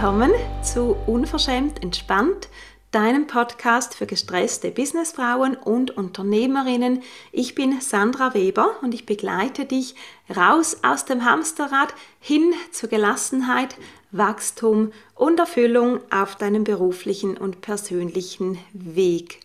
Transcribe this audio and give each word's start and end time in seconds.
willkommen 0.00 0.30
zu 0.62 0.96
Unverschämt 1.08 1.82
Entspannt, 1.82 2.48
deinem 2.92 3.26
Podcast 3.26 3.96
für 3.96 4.06
gestresste 4.06 4.70
Businessfrauen 4.70 5.56
und 5.56 5.90
Unternehmerinnen. 5.90 7.02
Ich 7.32 7.56
bin 7.56 7.80
Sandra 7.80 8.32
Weber 8.32 8.76
und 8.80 8.94
ich 8.94 9.06
begleite 9.06 9.64
dich 9.64 9.96
raus 10.36 10.76
aus 10.84 11.04
dem 11.04 11.24
Hamsterrad 11.24 11.92
hin 12.20 12.52
zur 12.70 12.88
Gelassenheit, 12.88 13.74
Wachstum 14.12 14.92
und 15.16 15.40
Erfüllung 15.40 15.98
auf 16.12 16.36
deinem 16.36 16.62
beruflichen 16.62 17.36
und 17.36 17.60
persönlichen 17.60 18.56
Weg. 18.72 19.40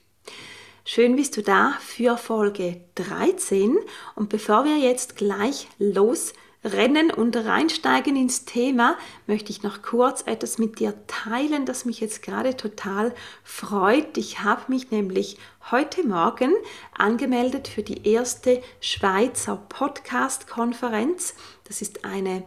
Schön 0.86 1.16
bist 1.16 1.36
du 1.36 1.42
da 1.42 1.74
für 1.80 2.16
Folge 2.16 2.80
13 2.94 3.76
und 4.14 4.30
bevor 4.30 4.66
wir 4.66 4.78
jetzt 4.78 5.16
gleich 5.16 5.68
los 5.80 6.34
rennen 6.64 7.12
und 7.12 7.36
reinsteigen 7.36 8.16
ins 8.16 8.46
Thema, 8.46 8.98
möchte 9.28 9.52
ich 9.52 9.64
noch 9.64 9.82
kurz 9.82 10.24
etwas 10.26 10.58
mit 10.58 10.80
dir 10.80 10.94
teilen, 11.08 11.66
das 11.66 11.86
mich 11.86 12.00
jetzt 12.00 12.22
gerade 12.22 12.56
total 12.56 13.14
freut. 13.44 14.18
Ich 14.18 14.42
habe 14.42 14.64
mich 14.68 14.92
nämlich 14.92 15.38
heute 15.72 16.08
Morgen 16.08 16.54
angemeldet 16.98 17.68
für 17.68 17.84
die 17.84 18.08
erste 18.08 18.62
Schweizer 18.80 19.58
Podcast-Konferenz. 19.70 21.36
Das 21.66 21.82
ist 21.82 22.06
eine 22.06 22.44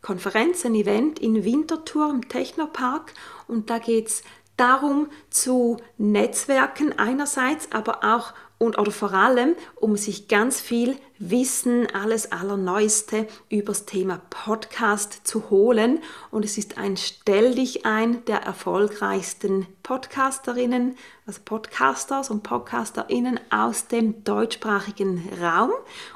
Konferenz, 0.00 0.64
ein 0.64 0.74
Event 0.74 1.18
in 1.18 1.44
Winterthur 1.44 2.10
im 2.10 2.28
Technopark 2.28 3.12
und 3.46 3.68
da 3.68 3.78
geht 3.78 4.08
es 4.08 4.22
darum 4.56 5.08
zu 5.30 5.78
Netzwerken 5.96 6.98
einerseits, 6.98 7.72
aber 7.72 8.04
auch 8.04 8.32
und 8.58 8.76
oder 8.76 8.90
vor 8.90 9.12
allem, 9.12 9.54
um 9.76 9.96
sich 9.96 10.26
ganz 10.26 10.60
viel 10.60 10.96
Wissen, 11.20 11.88
alles 11.94 12.30
Allerneueste 12.30 13.26
übers 13.48 13.86
Thema 13.86 14.20
Podcast 14.30 15.26
zu 15.26 15.50
holen. 15.50 16.00
Und 16.30 16.44
es 16.44 16.58
ist 16.58 16.78
ein 16.78 16.96
Stell 16.96 17.54
dich 17.54 17.86
ein 17.86 18.24
der 18.26 18.42
erfolgreichsten 18.42 19.66
Podcasterinnen, 19.82 20.96
also 21.26 21.40
Podcasters 21.44 22.30
und 22.30 22.42
Podcasterinnen 22.42 23.40
aus 23.50 23.88
dem 23.88 24.22
deutschsprachigen 24.24 25.28
Raum. 25.40 25.70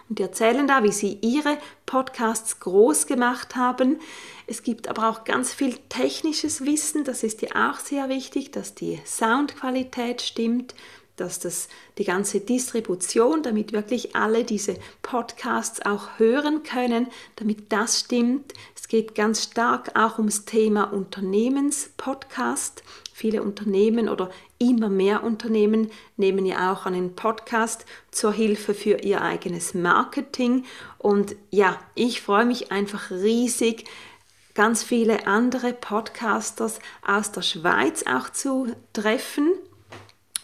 Und 0.08 0.18
die 0.18 0.22
erzählen 0.22 0.66
da, 0.66 0.82
wie 0.82 0.92
sie 0.92 1.18
ihre 1.20 1.58
Podcasts 1.86 2.60
groß 2.60 3.06
gemacht 3.06 3.56
haben. 3.56 4.00
Es 4.46 4.62
gibt 4.62 4.88
aber 4.88 5.08
auch 5.08 5.24
ganz 5.24 5.52
viel 5.52 5.78
technisches 5.88 6.64
Wissen, 6.64 7.04
das 7.04 7.22
ist 7.22 7.42
ja 7.42 7.70
auch 7.70 7.78
sehr 7.78 8.08
wichtig, 8.08 8.50
dass 8.50 8.74
die 8.74 9.00
Soundqualität 9.04 10.22
stimmt, 10.22 10.74
dass 11.22 11.38
das 11.38 11.68
die 11.98 12.04
ganze 12.04 12.40
Distribution, 12.40 13.42
damit 13.44 13.72
wirklich 13.72 14.16
alle 14.16 14.42
diese 14.42 14.76
Podcasts 15.02 15.80
auch 15.86 16.18
hören 16.18 16.64
können, 16.64 17.06
damit 17.36 17.70
das 17.72 18.00
stimmt. 18.00 18.52
Es 18.74 18.88
geht 18.88 19.14
ganz 19.14 19.44
stark 19.44 19.96
auch 19.96 20.18
ums 20.18 20.44
Thema 20.44 20.92
Unternehmenspodcast. 20.92 22.82
Viele 23.12 23.42
Unternehmen 23.42 24.08
oder 24.08 24.30
immer 24.58 24.88
mehr 24.88 25.22
Unternehmen 25.22 25.90
nehmen 26.16 26.44
ja 26.44 26.72
auch 26.72 26.86
einen 26.86 27.14
Podcast 27.14 27.86
zur 28.10 28.32
Hilfe 28.32 28.74
für 28.74 28.98
ihr 29.02 29.22
eigenes 29.22 29.74
Marketing. 29.74 30.64
Und 30.98 31.36
ja, 31.50 31.78
ich 31.94 32.20
freue 32.20 32.46
mich 32.46 32.72
einfach 32.72 33.10
riesig, 33.12 33.84
ganz 34.54 34.82
viele 34.82 35.28
andere 35.28 35.72
Podcasters 35.72 36.80
aus 37.06 37.30
der 37.30 37.42
Schweiz 37.42 38.04
auch 38.06 38.28
zu 38.30 38.74
treffen 38.92 39.52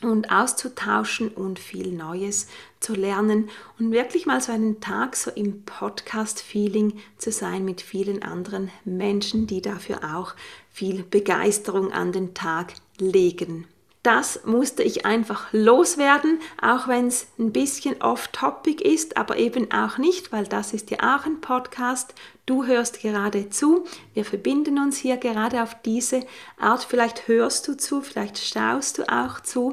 und 0.03 0.31
auszutauschen 0.31 1.28
und 1.28 1.59
viel 1.59 1.92
Neues 1.92 2.47
zu 2.81 2.94
lernen 2.94 3.50
und 3.78 3.91
wirklich 3.91 4.26
mal 4.26 4.41
so 4.41 4.53
einen 4.53 4.81
Tag 4.81 5.16
so 5.16 5.31
im 5.31 5.64
Podcast-Feeling 5.64 6.98
zu 7.16 7.32
sein 7.32 7.64
mit 7.64 7.81
vielen 7.81 8.22
anderen 8.22 8.70
Menschen, 8.84 9.47
die 9.47 9.60
dafür 9.60 10.16
auch 10.16 10.34
viel 10.70 11.03
Begeisterung 11.03 11.92
an 11.92 12.12
den 12.12 12.34
Tag 12.34 12.75
legen. 12.98 13.66
Das 14.03 14.44
musste 14.44 14.82
ich 14.82 15.04
einfach 15.04 15.48
loswerden, 15.53 16.41
auch 16.62 16.86
wenn 16.86 17.09
es 17.09 17.26
ein 17.38 17.53
bisschen 17.53 18.00
off-topic 18.00 18.82
ist, 18.82 19.16
aber 19.16 19.36
eben 19.36 19.72
auch 19.72 19.98
nicht, 19.98 20.32
weil 20.32 20.44
das 20.44 20.72
ist 20.72 20.91
ja 20.91 20.98
auch 21.16 21.26
ein 21.26 21.41
Podcast. 21.41 22.14
Du 22.47 22.64
hörst 22.64 23.00
gerade 23.00 23.50
zu. 23.50 23.84
Wir 24.14 24.25
verbinden 24.25 24.78
uns 24.78 24.97
hier 24.97 25.16
gerade 25.16 25.62
auf 25.62 25.76
diese 25.84 26.25
Art. 26.58 26.84
Vielleicht 26.84 27.28
hörst 27.28 27.66
du 27.66 27.76
zu, 27.76 28.00
vielleicht 28.00 28.38
schaust 28.38 28.98
du 28.98 29.12
auch 29.12 29.41
zu. 29.41 29.72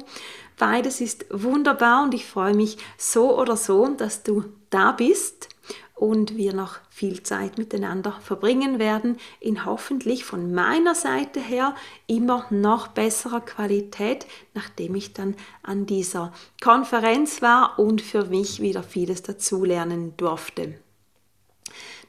Beides 0.57 1.01
ist 1.01 1.25
wunderbar 1.29 2.03
und 2.03 2.13
ich 2.13 2.25
freue 2.25 2.55
mich 2.55 2.77
so 2.97 3.39
oder 3.39 3.55
so, 3.55 3.87
dass 3.87 4.23
du 4.23 4.45
da 4.69 4.91
bist 4.91 5.49
und 5.95 6.35
wir 6.35 6.53
noch 6.53 6.79
viel 6.89 7.23
Zeit 7.23 7.57
miteinander 7.57 8.11
verbringen 8.21 8.79
werden, 8.79 9.17
in 9.39 9.65
hoffentlich 9.65 10.25
von 10.25 10.53
meiner 10.53 10.93
Seite 10.93 11.39
her 11.39 11.73
immer 12.05 12.45
noch 12.49 12.89
besserer 12.89 13.39
Qualität, 13.41 14.27
nachdem 14.53 14.95
ich 14.95 15.13
dann 15.13 15.35
an 15.63 15.85
dieser 15.85 16.33
Konferenz 16.61 17.41
war 17.41 17.79
und 17.79 18.01
für 18.01 18.25
mich 18.25 18.61
wieder 18.61 18.83
vieles 18.83 19.23
dazulernen 19.23 20.15
durfte. 20.17 20.75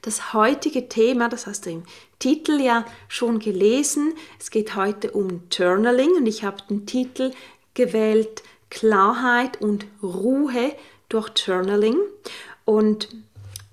Das 0.01 0.33
heutige 0.33 0.89
Thema, 0.89 1.29
das 1.29 1.47
hast 1.47 1.65
du 1.65 1.71
im 1.71 1.83
Titel 2.19 2.59
ja 2.61 2.85
schon 3.07 3.39
gelesen, 3.39 4.13
es 4.39 4.51
geht 4.51 4.75
heute 4.75 5.11
um 5.11 5.43
Journaling 5.51 6.11
und 6.17 6.27
ich 6.27 6.43
habe 6.43 6.57
den 6.69 6.85
Titel 6.85 7.31
gewählt 7.73 8.43
Klarheit 8.69 9.61
und 9.61 9.85
Ruhe 10.03 10.75
durch 11.09 11.31
Journaling 11.37 11.97
und 12.65 13.07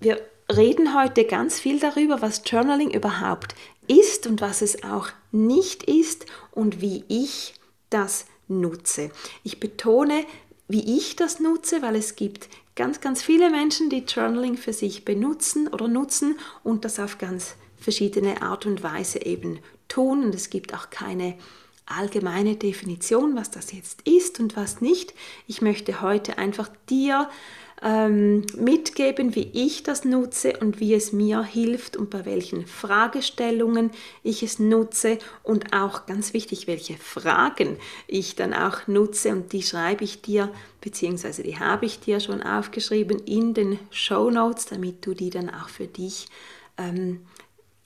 wir 0.05 0.21
reden 0.55 0.95
heute 0.95 1.25
ganz 1.25 1.59
viel 1.59 1.81
darüber, 1.81 2.21
was 2.21 2.43
Journaling 2.45 2.91
überhaupt 2.91 3.55
ist 3.87 4.27
und 4.27 4.41
was 4.41 4.63
es 4.63 4.85
auch 4.85 5.09
nicht 5.33 5.83
ist 5.85 6.27
und 6.53 6.81
wie 6.81 7.05
ich 7.09 7.55
das 7.91 8.27
nutze. 8.47 9.11
Ich 9.43 9.61
betone, 9.61 10.25
wie 10.69 10.97
ich 10.99 11.17
das 11.17 11.41
nutze, 11.41 11.83
weil 11.83 11.97
es 11.97 12.17
gibt 12.17 12.49
ganz, 12.77 13.01
ganz 13.01 13.23
viele 13.23 13.51
Menschen, 13.51 13.89
die 13.89 14.05
Journaling 14.05 14.57
für 14.57 14.73
sich 14.73 15.05
benutzen 15.05 15.69
oder 15.69 15.89
nutzen 15.89 16.39
und 16.63 16.85
das 16.85 16.99
auf 16.99 17.19
ganz 17.19 17.57
verschiedene 17.79 18.43
Art 18.43 18.67
und 18.67 18.83
Weise 18.83 19.25
eben 19.25 19.59
tun. 19.89 20.25
Und 20.25 20.35
es 20.35 20.51
gibt 20.51 20.75
auch 20.75 20.91
keine 20.91 21.37
allgemeine 21.87 22.57
Definition, 22.57 23.37
was 23.37 23.51
das 23.51 23.73
jetzt 23.73 24.07
ist 24.09 24.41
und 24.41 24.57
was 24.57 24.81
nicht. 24.81 25.15
Ich 25.47 25.63
möchte 25.63 26.01
heute 26.01 26.39
einfach 26.39 26.71
dir 26.89 27.29
ähm, 27.83 28.47
mitgeben, 28.57 29.35
wie 29.35 29.51
ich 29.53 29.83
das 29.83 30.05
nutze 30.05 30.55
und 30.59 30.81
wie 30.81 30.95
es 30.95 31.13
mir 31.13 31.43
hilft 31.43 31.97
und 31.97 32.09
bei 32.09 32.25
welchen 32.25 32.67
Fragestellungen 32.67 33.91
ich 34.23 34.43
es 34.43 34.59
nutze 34.59 35.19
und 35.43 35.75
auch 35.75 36.07
ganz 36.07 36.33
wichtig, 36.33 36.67
welche 36.67 36.97
Fragen 36.97 37.77
ich 38.07 38.37
dann 38.37 38.55
auch 38.55 38.87
nutze 38.87 39.33
und 39.33 39.53
die 39.53 39.63
schreibe 39.63 40.05
ich 40.05 40.23
dir 40.23 40.51
beziehungsweise 40.81 41.43
die 41.43 41.59
habe 41.59 41.85
ich 41.85 42.01
dir 42.01 42.21
schon 42.21 42.43
aufgeschrieben 42.43 43.19
in 43.27 43.53
den 43.53 43.79
Show 43.91 44.31
Notes, 44.31 44.67
damit 44.67 45.05
du 45.05 45.13
die 45.13 45.31
dann 45.31 45.51
auch 45.51 45.69
für 45.69 45.87
dich 45.87 46.29
ähm, 46.79 47.21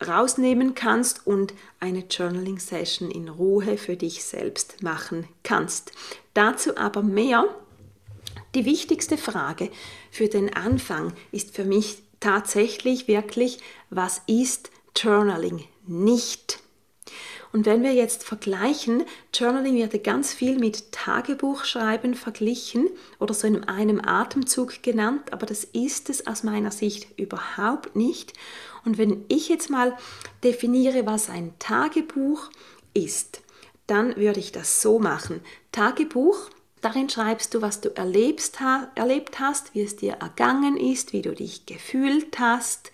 rausnehmen 0.07 0.75
kannst 0.75 1.27
und 1.27 1.55
eine 1.81 2.05
Journaling 2.09 2.59
Session 2.59 3.11
in 3.11 3.29
Ruhe 3.29 3.77
für 3.77 3.97
dich 3.97 4.25
selbst 4.25 4.83
machen 4.83 5.29
kannst. 5.43 5.93
Dazu 6.35 6.77
aber 6.77 7.03
mehr 7.03 7.45
die 8.55 8.65
wichtigste 8.65 9.19
Frage 9.19 9.71
für 10.11 10.29
den 10.29 10.55
Anfang 10.55 11.13
ist 11.33 11.55
für 11.55 11.65
mich 11.65 12.03
tatsächlich 12.21 13.09
wirklich, 13.09 13.59
was 13.91 14.23
ist 14.27 14.71
Journaling 14.97 15.65
nicht? 15.87 16.61
Und 17.53 17.65
wenn 17.65 17.83
wir 17.83 17.95
jetzt 17.95 18.25
vergleichen, 18.25 19.05
Journaling 19.33 19.77
wird 19.77 20.05
ganz 20.05 20.35
viel 20.35 20.59
mit 20.59 20.93
Tagebuchschreiben 20.93 22.15
verglichen 22.15 22.89
oder 23.19 23.33
so 23.33 23.47
in 23.47 23.65
einem 23.65 24.03
Atemzug 24.05 24.83
genannt, 24.83 25.33
aber 25.33 25.47
das 25.47 25.65
ist 25.65 26.11
es 26.11 26.27
aus 26.27 26.43
meiner 26.43 26.71
Sicht 26.71 27.19
überhaupt 27.19 27.97
nicht. 27.97 28.35
Und 28.85 28.99
wenn 28.99 29.25
ich 29.29 29.49
jetzt 29.49 29.71
mal 29.71 29.97
definiere, 30.45 31.07
was 31.07 31.31
ein 31.31 31.55
Tagebuch 31.59 32.51
ist, 32.95 33.43
dann 33.87 34.17
würde 34.17 34.41
ich 34.41 34.53
das 34.53 34.83
so 34.83 34.99
machen. 34.99 35.41
Tagebuch 35.73 36.51
Darin 36.81 37.09
schreibst 37.09 37.55
du, 37.55 37.63
was 37.63 37.81
du 37.81 37.95
erlebst, 37.97 38.59
erlebt 38.95 39.41
hast, 39.41 39.75
wie 39.75 39.83
es 39.83 39.97
dir 39.97 40.15
ergangen 40.15 40.77
ist, 40.77 41.13
wie 41.13 41.23
du 41.23 41.35
dich 41.35 41.67
gefühlt 41.67 42.39
hast. 42.39 42.93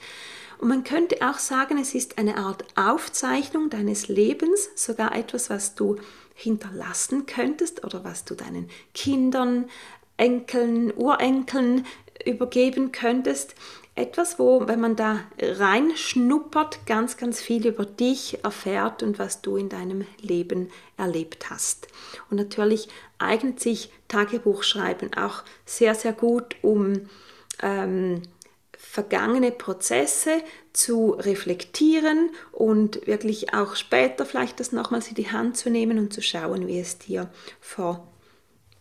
Und 0.58 0.68
man 0.68 0.84
könnte 0.84 1.16
auch 1.28 1.38
sagen, 1.38 1.78
es 1.78 1.94
ist 1.94 2.16
eine 2.16 2.38
Art 2.38 2.64
Aufzeichnung 2.76 3.68
deines 3.68 4.08
Lebens, 4.08 4.70
sogar 4.74 5.14
etwas, 5.14 5.50
was 5.50 5.74
du 5.74 5.96
hinterlassen 6.34 7.26
könntest 7.26 7.84
oder 7.84 8.04
was 8.04 8.24
du 8.24 8.34
deinen 8.34 8.70
Kindern, 8.94 9.68
Enkeln, 10.16 10.92
Urenkeln 10.96 11.86
übergeben 12.24 12.92
könntest. 12.92 13.54
Etwas, 13.96 14.40
wo, 14.40 14.66
wenn 14.66 14.80
man 14.80 14.96
da 14.96 15.20
reinschnuppert, 15.40 16.84
ganz, 16.84 17.16
ganz 17.16 17.40
viel 17.40 17.64
über 17.66 17.86
dich 17.86 18.42
erfährt 18.42 19.04
und 19.04 19.20
was 19.20 19.40
du 19.40 19.56
in 19.56 19.68
deinem 19.68 20.04
Leben 20.20 20.70
erlebt 20.96 21.48
hast. 21.50 21.86
Und 22.28 22.38
natürlich 22.38 22.88
eignet 23.18 23.60
sich 23.60 23.92
Tagebuchschreiben 24.08 25.14
auch 25.14 25.44
sehr, 25.64 25.94
sehr 25.94 26.12
gut, 26.12 26.56
um 26.62 27.08
ähm, 27.62 28.22
vergangene 28.76 29.52
Prozesse 29.52 30.42
zu 30.72 31.12
reflektieren 31.12 32.30
und 32.50 33.06
wirklich 33.06 33.54
auch 33.54 33.76
später 33.76 34.26
vielleicht 34.26 34.58
das 34.58 34.72
nochmals 34.72 35.08
in 35.08 35.14
die 35.14 35.30
Hand 35.30 35.56
zu 35.56 35.70
nehmen 35.70 35.98
und 35.98 36.12
zu 36.12 36.20
schauen, 36.20 36.66
wie 36.66 36.80
es 36.80 36.98
dir 36.98 37.30
vor 37.60 38.08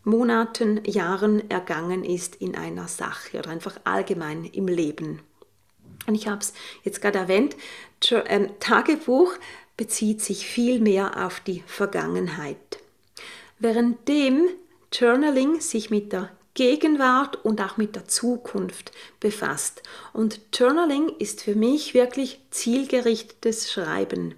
Monaten, 0.04 0.82
Jahren 0.86 1.50
ergangen 1.50 2.04
ist 2.04 2.36
in 2.36 2.56
einer 2.56 2.88
Sache 2.88 3.40
oder 3.40 3.50
einfach 3.50 3.80
allgemein 3.84 4.46
im 4.46 4.68
Leben. 4.68 5.22
Und 6.08 6.16
ich 6.16 6.28
habe 6.28 6.42
es 6.42 6.54
jetzt 6.84 7.02
gerade 7.02 7.20
erwähnt, 7.20 7.56
ähm, 8.28 8.50
Tagebuch 8.60 9.34
bezieht 9.78 10.22
sich 10.22 10.46
viel 10.46 10.80
mehr 10.80 11.26
auf 11.26 11.40
die 11.40 11.64
Vergangenheit. 11.66 12.80
Währenddem 13.60 14.50
Journaling 14.92 15.62
sich 15.62 15.90
mit 15.90 16.12
der 16.12 16.30
Gegenwart 16.54 17.44
und 17.44 17.62
auch 17.62 17.78
mit 17.78 17.96
der 17.96 18.08
Zukunft 18.08 18.92
befasst. 19.20 19.82
Und 20.12 20.40
Journaling 20.54 21.10
ist 21.18 21.42
für 21.42 21.56
mich 21.56 21.94
wirklich 21.94 22.40
zielgerichtetes 22.52 23.72
Schreiben. 23.72 24.36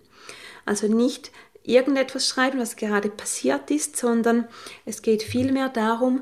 Also 0.66 0.88
nicht 0.88 1.32
irgendetwas 1.68 2.28
schreiben, 2.28 2.60
was 2.60 2.76
gerade 2.76 3.10
passiert 3.10 3.72
ist, 3.72 3.98
sondern 3.98 4.48
es 4.86 5.02
geht 5.02 5.24
vielmehr 5.24 5.70
darum, 5.70 6.22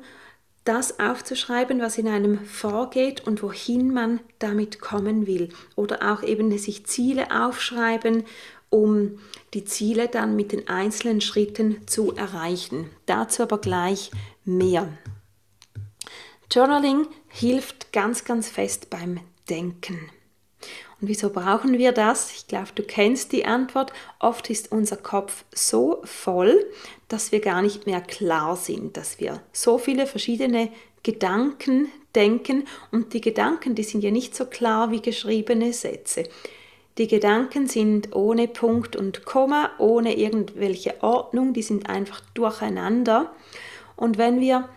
das 0.63 0.99
aufzuschreiben, 0.99 1.81
was 1.81 1.97
in 1.97 2.07
einem 2.07 2.45
vorgeht 2.45 3.27
und 3.27 3.43
wohin 3.43 3.93
man 3.93 4.21
damit 4.39 4.79
kommen 4.79 5.27
will. 5.27 5.49
Oder 5.75 6.13
auch 6.13 6.23
eben 6.23 6.57
sich 6.57 6.85
Ziele 6.85 7.27
aufschreiben, 7.31 8.23
um 8.69 9.19
die 9.53 9.65
Ziele 9.65 10.07
dann 10.07 10.35
mit 10.35 10.51
den 10.51 10.67
einzelnen 10.67 11.21
Schritten 11.21 11.85
zu 11.85 12.15
erreichen. 12.15 12.89
Dazu 13.05 13.43
aber 13.43 13.59
gleich 13.59 14.09
mehr. 14.45 14.87
Journaling 16.49 17.07
hilft 17.27 17.91
ganz, 17.91 18.23
ganz 18.23 18.49
fest 18.49 18.89
beim 18.89 19.19
Denken. 19.49 20.09
Und 21.03 21.09
wieso 21.09 21.31
brauchen 21.31 21.77
wir 21.77 21.91
das? 21.91 22.31
Ich 22.31 22.47
glaube, 22.47 22.69
du 22.75 22.81
kennst 22.81 23.33
die 23.33 23.43
Antwort. 23.43 23.91
Oft 24.19 24.49
ist 24.49 24.71
unser 24.71 24.95
Kopf 24.95 25.43
so 25.53 25.99
voll, 26.05 26.65
dass 27.09 27.33
wir 27.33 27.41
gar 27.41 27.61
nicht 27.61 27.85
mehr 27.85 27.99
klar 27.99 28.55
sind, 28.55 28.95
dass 28.95 29.19
wir 29.19 29.41
so 29.51 29.77
viele 29.77 30.07
verschiedene 30.07 30.69
Gedanken 31.03 31.89
denken 32.15 32.63
und 32.91 33.13
die 33.13 33.19
Gedanken, 33.19 33.75
die 33.75 33.83
sind 33.83 34.01
ja 34.01 34.11
nicht 34.11 34.33
so 34.33 34.45
klar 34.45 34.91
wie 34.91 35.01
geschriebene 35.01 35.73
Sätze. 35.73 36.23
Die 36.97 37.09
Gedanken 37.09 37.67
sind 37.67 38.15
ohne 38.15 38.47
Punkt 38.47 38.95
und 38.95 39.25
Komma, 39.25 39.71
ohne 39.79 40.15
irgendwelche 40.15 41.03
Ordnung, 41.03 41.51
die 41.51 41.63
sind 41.63 41.89
einfach 41.89 42.21
durcheinander. 42.33 43.33
Und 43.97 44.17
wenn 44.17 44.39
wir 44.39 44.69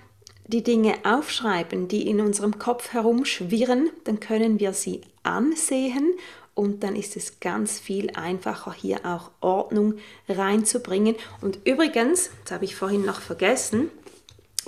die 0.49 0.65
Dinge 0.65 0.95
aufschreiben, 1.05 1.87
die 1.87 2.09
in 2.09 2.21
unserem 2.21 2.59
Kopf 2.59 2.93
herumschwirren, 2.93 3.91
dann 4.03 4.19
können 4.19 4.59
wir 4.59 4.73
sie 4.73 5.03
ansehen 5.27 6.15
und 6.55 6.83
dann 6.83 6.97
ist 6.97 7.17
es 7.17 7.39
ganz 7.41 7.79
viel 7.79 8.11
einfacher, 8.15 8.73
hier 8.73 9.05
auch 9.05 9.31
Ordnung 9.41 9.95
reinzubringen. 10.29 11.17
Und 11.43 11.59
übrigens, 11.65 12.31
das 12.45 12.53
habe 12.53 12.65
ich 12.65 12.77
vorhin 12.77 13.05
noch 13.05 13.21
vergessen, 13.21 13.91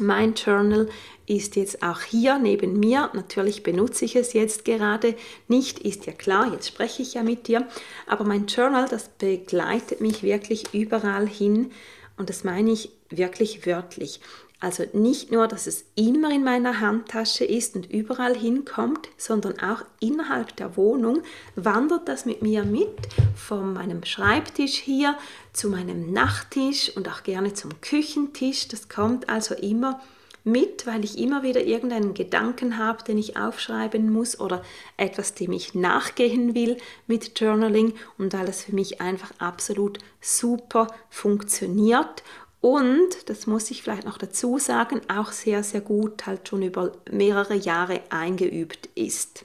mein 0.01 0.35
Journal 0.35 0.89
ist 1.27 1.57
jetzt 1.57 1.83
auch 1.83 2.01
hier 2.01 2.39
neben 2.39 2.79
mir. 2.79 3.11
Natürlich 3.15 3.63
benutze 3.63 4.05
ich 4.05 4.17
es 4.17 4.33
jetzt 4.33 4.65
gerade 4.65 5.15
nicht, 5.49 5.81
ist 5.81 6.07
ja 6.07 6.13
klar, 6.13 6.53
jetzt 6.53 6.69
spreche 6.69 7.03
ich 7.03 7.15
ja 7.15 7.23
mit 7.23 7.49
dir. 7.49 7.67
Aber 8.07 8.25
mein 8.25 8.47
Journal, 8.47 8.87
das 8.89 9.09
begleitet 9.09 10.01
mich 10.01 10.23
wirklich 10.23 10.73
überall 10.73 11.27
hin 11.27 11.73
und 12.17 12.31
das 12.31 12.45
meine 12.45 12.71
ich 12.71 12.91
wirklich 13.11 13.67
wörtlich. 13.67 14.21
Also 14.61 14.85
nicht 14.93 15.31
nur, 15.31 15.47
dass 15.47 15.69
es 15.69 15.85
immer 15.95 16.33
in 16.35 16.43
meiner 16.43 16.81
Handtasche 16.81 17.45
ist 17.45 17.77
und 17.77 17.89
überall 17.91 18.35
hinkommt, 18.35 19.09
sondern 19.17 19.61
auch 19.61 19.85
innerhalb 20.01 20.57
der 20.57 20.77
Wohnung 20.77 21.23
wandert 21.55 22.09
das 22.09 22.27
mit 22.27 22.43
mir 22.43 22.65
mit 22.65 22.89
von 23.37 23.73
meinem 23.73 24.05
Schreibtisch 24.05 24.75
hier 24.75 25.17
zu 25.53 25.69
meinem 25.69 26.13
Nachttisch 26.13 26.91
und 26.97 27.09
auch 27.09 27.23
gerne 27.23 27.55
zum 27.55 27.81
Küchentisch. 27.81 28.67
Das 28.67 28.89
kommt 28.89 29.29
also 29.29 29.55
immer 29.55 30.01
mit, 30.43 30.87
weil 30.87 31.05
ich 31.05 31.19
immer 31.19 31.45
wieder 31.45 31.63
irgendeinen 31.63 32.15
Gedanken 32.15 32.79
habe, 32.79 33.05
den 33.05 33.19
ich 33.19 33.37
aufschreiben 33.37 34.11
muss 34.11 34.41
oder 34.41 34.63
etwas, 34.97 35.35
dem 35.35 35.53
ich 35.53 35.75
nachgehen 35.75 36.57
will 36.57 36.79
mit 37.07 37.39
Journaling 37.39 37.95
und 38.17 38.33
weil 38.33 38.49
es 38.49 38.65
für 38.65 38.75
mich 38.75 39.01
einfach 39.01 39.31
absolut 39.39 39.99
super 40.21 40.89
funktioniert 41.11 42.25
und, 42.61 43.29
das 43.29 43.47
muss 43.47 43.71
ich 43.71 43.83
vielleicht 43.83 44.05
noch 44.05 44.19
dazu 44.19 44.59
sagen, 44.59 45.01
auch 45.09 45.31
sehr, 45.31 45.63
sehr 45.63 45.81
gut 45.81 46.27
halt 46.27 46.49
schon 46.49 46.63
über 46.63 46.93
mehrere 47.11 47.55
Jahre 47.55 48.01
eingeübt 48.11 48.89
ist. 48.95 49.45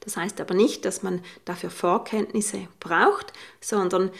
Das 0.00 0.16
heißt 0.16 0.40
aber 0.40 0.54
nicht, 0.54 0.84
dass 0.84 1.02
man 1.02 1.22
dafür 1.44 1.70
Vorkenntnisse 1.70 2.68
braucht, 2.80 3.32
sondern 3.60 4.10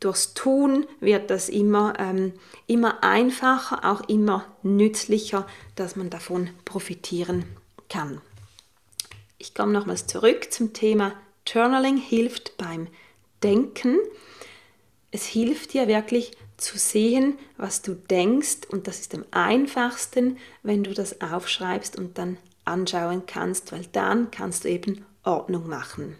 durchs 0.00 0.34
Tun 0.34 0.86
wird 1.00 1.30
das 1.30 1.48
immer, 1.48 1.94
ähm, 1.98 2.32
immer 2.66 3.02
einfacher, 3.04 3.84
auch 3.84 4.08
immer 4.08 4.46
nützlicher, 4.62 5.46
dass 5.74 5.96
man 5.96 6.10
davon 6.10 6.50
profitieren 6.64 7.44
kann. 7.88 8.20
Ich 9.38 9.54
komme 9.54 9.72
nochmals 9.72 10.06
zurück 10.06 10.52
zum 10.52 10.72
Thema 10.72 11.12
Journaling 11.46 11.98
hilft 11.98 12.56
beim 12.56 12.88
Denken. 13.42 13.98
Es 15.10 15.26
hilft 15.26 15.74
dir 15.74 15.86
wirklich 15.86 16.32
zu 16.56 16.78
sehen, 16.78 17.38
was 17.56 17.82
du 17.82 17.94
denkst 17.94 18.66
und 18.70 18.86
das 18.86 19.00
ist 19.00 19.14
am 19.14 19.24
einfachsten, 19.30 20.38
wenn 20.62 20.82
du 20.82 20.94
das 20.94 21.20
aufschreibst 21.20 21.96
und 21.96 22.18
dann 22.18 22.38
anschauen 22.64 23.24
kannst, 23.26 23.72
weil 23.72 23.86
dann 23.92 24.30
kannst 24.30 24.64
du 24.64 24.68
eben 24.68 25.04
Ordnung 25.22 25.68
machen. 25.68 26.16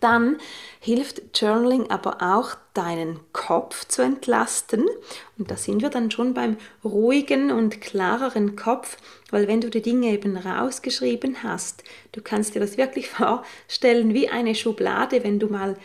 Dann 0.00 0.36
hilft 0.80 1.40
Journaling 1.40 1.90
aber 1.90 2.20
auch, 2.20 2.56
deinen 2.74 3.20
Kopf 3.32 3.86
zu 3.86 4.02
entlasten. 4.02 4.84
Und 5.38 5.50
da 5.50 5.56
sind 5.56 5.80
wir 5.80 5.88
dann 5.88 6.10
schon 6.10 6.34
beim 6.34 6.58
ruhigen 6.84 7.50
und 7.50 7.80
klareren 7.80 8.56
Kopf, 8.56 8.98
weil 9.30 9.48
wenn 9.48 9.62
du 9.62 9.70
die 9.70 9.80
Dinge 9.80 10.08
eben 10.08 10.36
rausgeschrieben 10.36 11.42
hast, 11.42 11.82
du 12.12 12.20
kannst 12.20 12.54
dir 12.54 12.60
das 12.60 12.76
wirklich 12.76 13.08
vorstellen 13.10 14.12
wie 14.12 14.28
eine 14.28 14.54
Schublade, 14.54 15.24
wenn 15.24 15.38
du 15.38 15.46
mal 15.46 15.76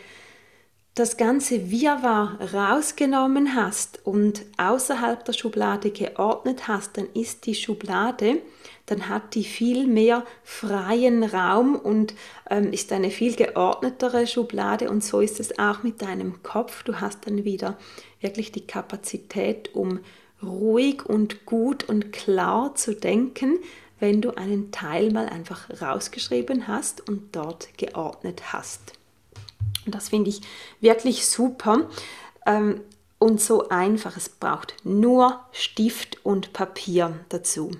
das 0.94 1.16
ganze 1.16 1.70
Wirrwarr 1.70 2.38
rausgenommen 2.52 3.54
hast 3.54 4.04
und 4.04 4.44
außerhalb 4.58 5.24
der 5.24 5.32
Schublade 5.32 5.90
geordnet 5.90 6.68
hast, 6.68 6.98
dann 6.98 7.06
ist 7.14 7.46
die 7.46 7.54
Schublade, 7.54 8.42
dann 8.84 9.08
hat 9.08 9.34
die 9.34 9.44
viel 9.44 9.86
mehr 9.86 10.26
freien 10.42 11.24
Raum 11.24 11.76
und 11.76 12.14
ähm, 12.50 12.72
ist 12.72 12.92
eine 12.92 13.10
viel 13.10 13.34
geordnetere 13.36 14.26
Schublade 14.26 14.90
und 14.90 15.02
so 15.02 15.20
ist 15.20 15.40
es 15.40 15.58
auch 15.58 15.82
mit 15.82 16.02
deinem 16.02 16.42
Kopf. 16.42 16.82
Du 16.82 17.00
hast 17.00 17.26
dann 17.26 17.44
wieder 17.44 17.78
wirklich 18.20 18.52
die 18.52 18.66
Kapazität, 18.66 19.74
um 19.74 20.00
ruhig 20.42 21.06
und 21.06 21.46
gut 21.46 21.84
und 21.84 22.12
klar 22.12 22.74
zu 22.74 22.94
denken, 22.94 23.60
wenn 23.98 24.20
du 24.20 24.36
einen 24.36 24.72
Teil 24.72 25.10
mal 25.10 25.26
einfach 25.26 25.70
rausgeschrieben 25.80 26.68
hast 26.68 27.08
und 27.08 27.34
dort 27.34 27.78
geordnet 27.78 28.52
hast. 28.52 28.92
Das 29.86 30.08
finde 30.08 30.30
ich 30.30 30.40
wirklich 30.80 31.26
super 31.26 31.88
ähm, 32.46 32.80
und 33.18 33.40
so 33.40 33.68
einfach. 33.68 34.16
Es 34.16 34.28
braucht 34.28 34.74
nur 34.84 35.40
Stift 35.52 36.24
und 36.24 36.52
Papier 36.52 37.18
dazu. 37.28 37.70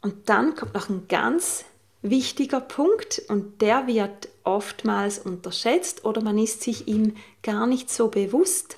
Und 0.00 0.28
dann 0.28 0.54
kommt 0.54 0.74
noch 0.74 0.88
ein 0.88 1.06
ganz 1.08 1.64
wichtiger 2.02 2.60
Punkt 2.60 3.22
und 3.28 3.60
der 3.60 3.86
wird 3.86 4.28
oftmals 4.44 5.18
unterschätzt 5.18 6.04
oder 6.04 6.22
man 6.22 6.38
ist 6.38 6.62
sich 6.62 6.86
ihm 6.88 7.16
gar 7.42 7.66
nicht 7.66 7.90
so 7.90 8.08
bewusst. 8.08 8.76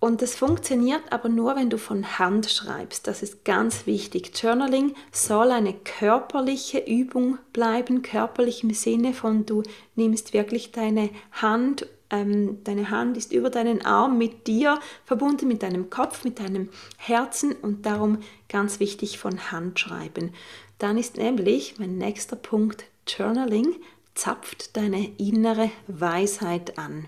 Und 0.00 0.22
das 0.22 0.34
funktioniert 0.34 1.02
aber 1.10 1.28
nur, 1.28 1.56
wenn 1.56 1.68
du 1.68 1.76
von 1.76 2.18
Hand 2.18 2.50
schreibst. 2.50 3.06
Das 3.06 3.22
ist 3.22 3.44
ganz 3.44 3.86
wichtig. 3.86 4.32
Journaling 4.42 4.94
soll 5.12 5.50
eine 5.50 5.74
körperliche 5.74 6.78
Übung 6.78 7.38
bleiben, 7.52 8.00
körperlich 8.00 8.64
im 8.64 8.72
Sinne 8.72 9.12
von 9.12 9.44
du 9.44 9.62
nimmst 9.96 10.32
wirklich 10.32 10.72
deine 10.72 11.10
Hand, 11.32 11.86
ähm, 12.08 12.64
deine 12.64 12.88
Hand 12.88 13.18
ist 13.18 13.30
über 13.30 13.50
deinen 13.50 13.84
Arm 13.84 14.16
mit 14.16 14.46
dir 14.46 14.80
verbunden, 15.04 15.46
mit 15.46 15.62
deinem 15.62 15.90
Kopf, 15.90 16.24
mit 16.24 16.40
deinem 16.40 16.70
Herzen 16.96 17.52
und 17.52 17.84
darum 17.84 18.20
ganz 18.48 18.80
wichtig 18.80 19.18
von 19.18 19.52
Hand 19.52 19.78
schreiben. 19.80 20.32
Dann 20.78 20.96
ist 20.96 21.18
nämlich 21.18 21.78
mein 21.78 21.98
nächster 21.98 22.36
Punkt 22.36 22.84
Journaling 23.06 23.76
zapft 24.14 24.78
deine 24.78 25.10
innere 25.18 25.70
Weisheit 25.88 26.78
an. 26.78 27.06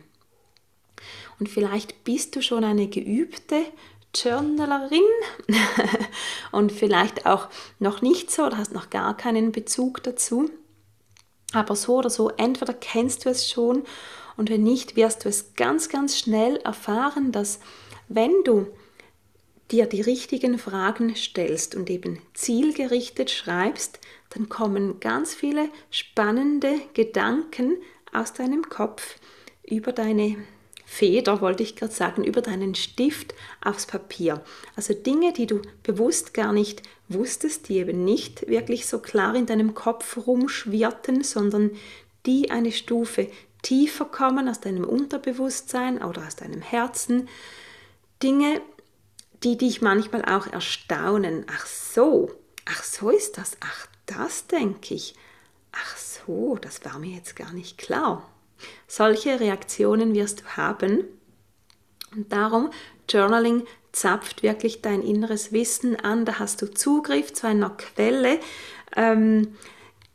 Und 1.43 1.49
vielleicht 1.49 2.05
bist 2.05 2.37
du 2.37 2.41
schon 2.41 2.63
eine 2.63 2.87
geübte 2.87 3.65
Journalerin 4.15 5.01
und 6.53 6.71
vielleicht 6.71 7.27
auch 7.27 7.49
noch 7.81 8.01
nicht 8.01 8.31
so 8.31 8.45
oder 8.45 8.59
hast 8.59 8.73
noch 8.73 8.91
gar 8.91 9.17
keinen 9.17 9.51
Bezug 9.51 10.05
dazu. 10.05 10.49
Aber 11.53 11.75
so 11.75 11.97
oder 11.97 12.11
so, 12.11 12.31
entweder 12.37 12.73
kennst 12.75 13.25
du 13.25 13.29
es 13.29 13.51
schon 13.51 13.83
und 14.37 14.51
wenn 14.51 14.63
nicht, 14.63 14.95
wirst 14.95 15.25
du 15.25 15.29
es 15.29 15.57
ganz, 15.57 15.89
ganz 15.89 16.17
schnell 16.17 16.59
erfahren, 16.59 17.33
dass 17.33 17.59
wenn 18.07 18.45
du 18.45 18.69
dir 19.73 19.87
die 19.87 20.01
richtigen 20.01 20.61
Fragen 20.61 21.17
stellst 21.17 21.75
und 21.75 21.91
eben 21.91 22.23
zielgerichtet 22.35 23.33
schreibst, 23.33 23.99
dann 24.31 24.49
kommen 24.49 25.01
ganz 25.01 25.35
viele 25.35 25.71
spannende 25.91 26.81
Gedanken 26.95 27.79
aus 28.13 28.33
deinem 28.33 28.69
Kopf 28.69 29.17
über 29.65 29.91
deine 29.91 30.37
Feder, 30.93 31.41
wollte 31.41 31.63
ich 31.63 31.75
gerade 31.75 31.95
sagen, 31.95 32.23
über 32.23 32.43
deinen 32.43 32.75
Stift 32.75 33.35
aufs 33.65 33.87
Papier. 33.87 34.45
Also 34.77 34.93
Dinge, 34.93 35.33
die 35.33 35.47
du 35.47 35.63
bewusst 35.83 36.35
gar 36.35 36.53
nicht 36.53 36.83
wusstest, 37.09 37.71
die 37.71 37.79
eben 37.79 38.05
nicht 38.05 38.47
wirklich 38.47 38.87
so 38.87 38.99
klar 38.99 39.35
in 39.35 39.47
deinem 39.47 39.73
Kopf 39.73 40.19
rumschwirrten, 40.27 41.25
sondern 41.25 41.71
die 42.27 42.51
eine 42.51 42.73
Stufe 42.73 43.31
tiefer 43.63 44.05
kommen 44.05 44.51
aus 44.51 44.61
deinem 44.61 44.85
Unterbewusstsein 44.85 46.03
oder 46.03 46.27
aus 46.27 46.37
deinem 46.37 46.61
Herzen. 46.61 47.27
Dinge, 48.23 48.61
die 49.45 49.57
dich 49.57 49.81
manchmal 49.81 50.27
auch 50.27 50.47
erstaunen. 50.47 51.47
Ach 51.49 51.65
so, 51.65 52.31
ach 52.67 52.83
so 52.83 53.09
ist 53.09 53.39
das, 53.39 53.57
ach 53.61 53.87
das 54.05 54.47
denke 54.47 54.95
ich. 54.95 55.15
Ach 55.73 55.97
so, 55.97 56.59
das 56.61 56.85
war 56.85 56.99
mir 56.99 57.17
jetzt 57.17 57.35
gar 57.35 57.55
nicht 57.55 57.79
klar. 57.79 58.29
Solche 58.87 59.41
Reaktionen 59.41 60.15
wirst 60.15 60.43
du 60.43 60.45
haben. 60.57 61.05
Und 62.15 62.33
darum, 62.33 62.71
Journaling 63.09 63.65
zapft 63.93 64.43
wirklich 64.43 64.83
dein 64.83 65.03
inneres 65.03 65.53
Wissen 65.53 65.97
an. 65.97 66.25
Da 66.25 66.39
hast 66.39 66.63
du 66.63 66.73
Zugriff 66.73 67.33
zu 67.33 67.47
einer 67.47 67.71
Quelle, 67.71 68.39
ähm, 68.97 69.55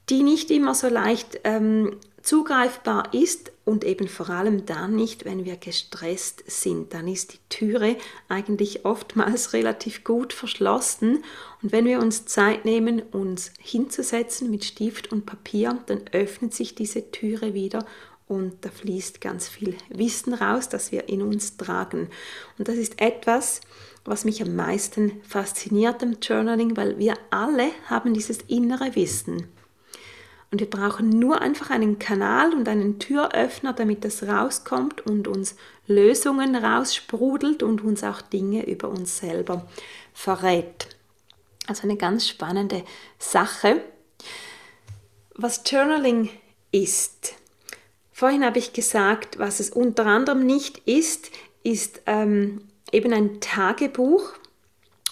die 0.10 0.24
nicht 0.24 0.52
immer 0.52 0.74
so 0.74 0.88
leicht 0.88 1.40
ähm, 1.44 1.98
zugreifbar 2.28 3.14
ist 3.14 3.54
und 3.64 3.86
eben 3.86 4.10
vor 4.10 4.30
allem 4.30 4.66
dann 4.66 4.96
nicht, 4.96 5.24
wenn 5.24 5.46
wir 5.46 5.56
gestresst 5.56 6.44
sind. 6.48 6.94
Dann 6.94 7.08
ist 7.08 7.34
die 7.34 7.40
Türe 7.48 7.96
eigentlich 8.28 8.86
oftmals 8.86 9.54
relativ 9.54 10.04
gut 10.04 10.34
verschlossen 10.34 11.24
und 11.62 11.72
wenn 11.72 11.86
wir 11.86 12.00
uns 12.00 12.26
Zeit 12.26 12.66
nehmen, 12.66 13.02
uns 13.02 13.52
hinzusetzen 13.60 14.50
mit 14.50 14.66
Stift 14.66 15.12
und 15.12 15.26
Papier, 15.26 15.80
dann 15.86 16.02
öffnet 16.12 16.54
sich 16.54 16.76
diese 16.76 17.12
Türe 17.12 17.54
wieder 17.54 17.86
und 18.28 18.66
da 18.66 18.70
fließt 18.70 19.22
ganz 19.22 19.48
viel 19.48 19.76
Wissen 19.90 20.34
raus, 20.34 20.70
das 20.70 20.92
wir 20.92 21.08
in 21.08 21.22
uns 21.22 21.58
tragen. 21.58 22.10
Und 22.58 22.68
das 22.68 22.76
ist 22.76 23.02
etwas, 23.02 23.62
was 24.04 24.26
mich 24.26 24.42
am 24.42 24.56
meisten 24.56 25.22
fasziniert 25.24 26.04
am 26.04 26.18
Journaling, 26.22 26.76
weil 26.76 26.98
wir 26.98 27.16
alle 27.30 27.70
haben 27.90 28.14
dieses 28.14 28.40
innere 28.48 28.96
Wissen. 28.96 29.48
Und 30.50 30.62
wir 30.62 30.70
brauchen 30.70 31.10
nur 31.10 31.42
einfach 31.42 31.70
einen 31.72 32.00
Kanal 32.00 32.54
und 32.54 32.70
einen 32.70 33.00
Türöffner, 33.00 33.74
damit 33.74 34.06
das 34.06 34.24
rauskommt 34.24 35.06
und 35.06 35.28
uns 35.28 35.56
Lösungen 35.88 36.56
raussprudelt 36.56 37.64
und 37.64 37.84
uns 37.84 38.04
auch 38.04 38.22
Dinge 38.22 38.66
über 38.66 38.88
uns 38.88 39.18
selber 39.18 39.68
verrät. 40.14 40.88
Also 41.68 41.84
eine 41.84 41.98
ganz 41.98 42.28
spannende 42.28 42.84
Sache. 43.20 43.82
Was 45.36 45.64
Journaling 45.70 46.30
ist, 46.72 47.34
Vorhin 48.18 48.44
habe 48.44 48.58
ich 48.58 48.74
gesagt, 48.74 49.38
was 49.38 49.60
es 49.60 49.70
unter 49.70 50.08
anderem 50.08 50.44
nicht 50.44 50.80
ist, 50.88 51.30
ist 51.62 52.02
ähm, 52.08 52.62
eben 52.92 53.14
ein 53.14 53.42
Tagebuch. 53.42 54.34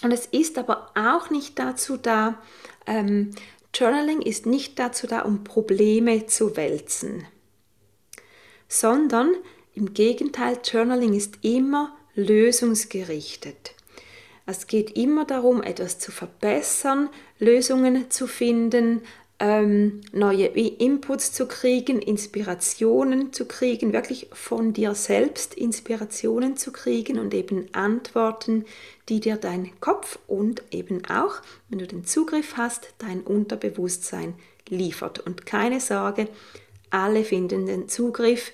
Und 0.02 0.10
es 0.10 0.26
ist 0.26 0.58
aber 0.58 0.90
auch 0.96 1.30
nicht 1.30 1.56
dazu 1.56 1.98
da, 1.98 2.42
ähm, 2.84 3.30
Journaling 3.72 4.22
ist 4.22 4.44
nicht 4.44 4.80
dazu 4.80 5.06
da, 5.06 5.20
um 5.20 5.44
Probleme 5.44 6.26
zu 6.26 6.56
wälzen, 6.56 7.24
sondern 8.66 9.36
im 9.76 9.94
Gegenteil, 9.94 10.58
Journaling 10.64 11.14
ist 11.14 11.38
immer 11.42 11.96
lösungsgerichtet. 12.16 13.76
Es 14.46 14.66
geht 14.66 14.96
immer 14.96 15.24
darum, 15.24 15.62
etwas 15.62 16.00
zu 16.00 16.10
verbessern, 16.10 17.08
Lösungen 17.38 18.10
zu 18.10 18.26
finden, 18.26 19.02
ähm, 19.38 20.00
neue 20.12 20.46
Inputs 20.46 21.32
zu 21.32 21.46
kriegen, 21.46 22.00
Inspirationen 22.00 23.32
zu 23.32 23.44
kriegen, 23.46 23.92
wirklich 23.92 24.28
von 24.32 24.72
dir 24.72 24.94
selbst 24.94 25.54
Inspirationen 25.54 26.56
zu 26.56 26.72
kriegen 26.72 27.18
und 27.18 27.34
eben 27.34 27.68
Antworten, 27.72 28.64
die 29.08 29.20
dir 29.20 29.36
dein 29.36 29.70
Kopf 29.80 30.18
und 30.26 30.62
eben 30.70 31.04
auch, 31.06 31.42
wenn 31.68 31.78
du 31.78 31.86
den 31.86 32.04
Zugriff 32.04 32.56
hast, 32.56 32.94
dein 32.98 33.20
Unterbewusstsein 33.20 34.34
liefert. 34.68 35.20
Und 35.20 35.44
keine 35.44 35.80
Sorge, 35.80 36.28
alle 36.90 37.22
finden 37.22 37.66
den 37.66 37.88
Zugriff. 37.88 38.52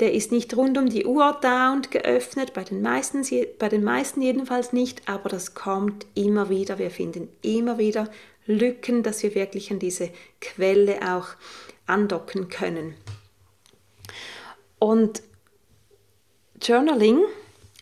Der 0.00 0.12
ist 0.12 0.32
nicht 0.32 0.56
rund 0.56 0.76
um 0.76 0.88
die 0.88 1.04
Uhr 1.04 1.38
da 1.40 1.72
und 1.72 1.92
geöffnet, 1.92 2.52
bei 2.52 2.64
den, 2.64 2.82
meisten, 2.82 3.24
bei 3.60 3.68
den 3.68 3.84
meisten 3.84 4.22
jedenfalls 4.22 4.72
nicht, 4.72 5.08
aber 5.08 5.28
das 5.28 5.54
kommt 5.54 6.06
immer 6.14 6.48
wieder. 6.48 6.80
Wir 6.80 6.90
finden 6.90 7.28
immer 7.42 7.78
wieder 7.78 8.10
Lücken, 8.46 9.02
dass 9.02 9.22
wir 9.22 9.34
wirklich 9.34 9.70
an 9.70 9.78
diese 9.78 10.10
Quelle 10.40 11.14
auch 11.14 11.28
andocken 11.86 12.48
können. 12.48 12.94
Und 14.78 15.22
Journaling 16.60 17.22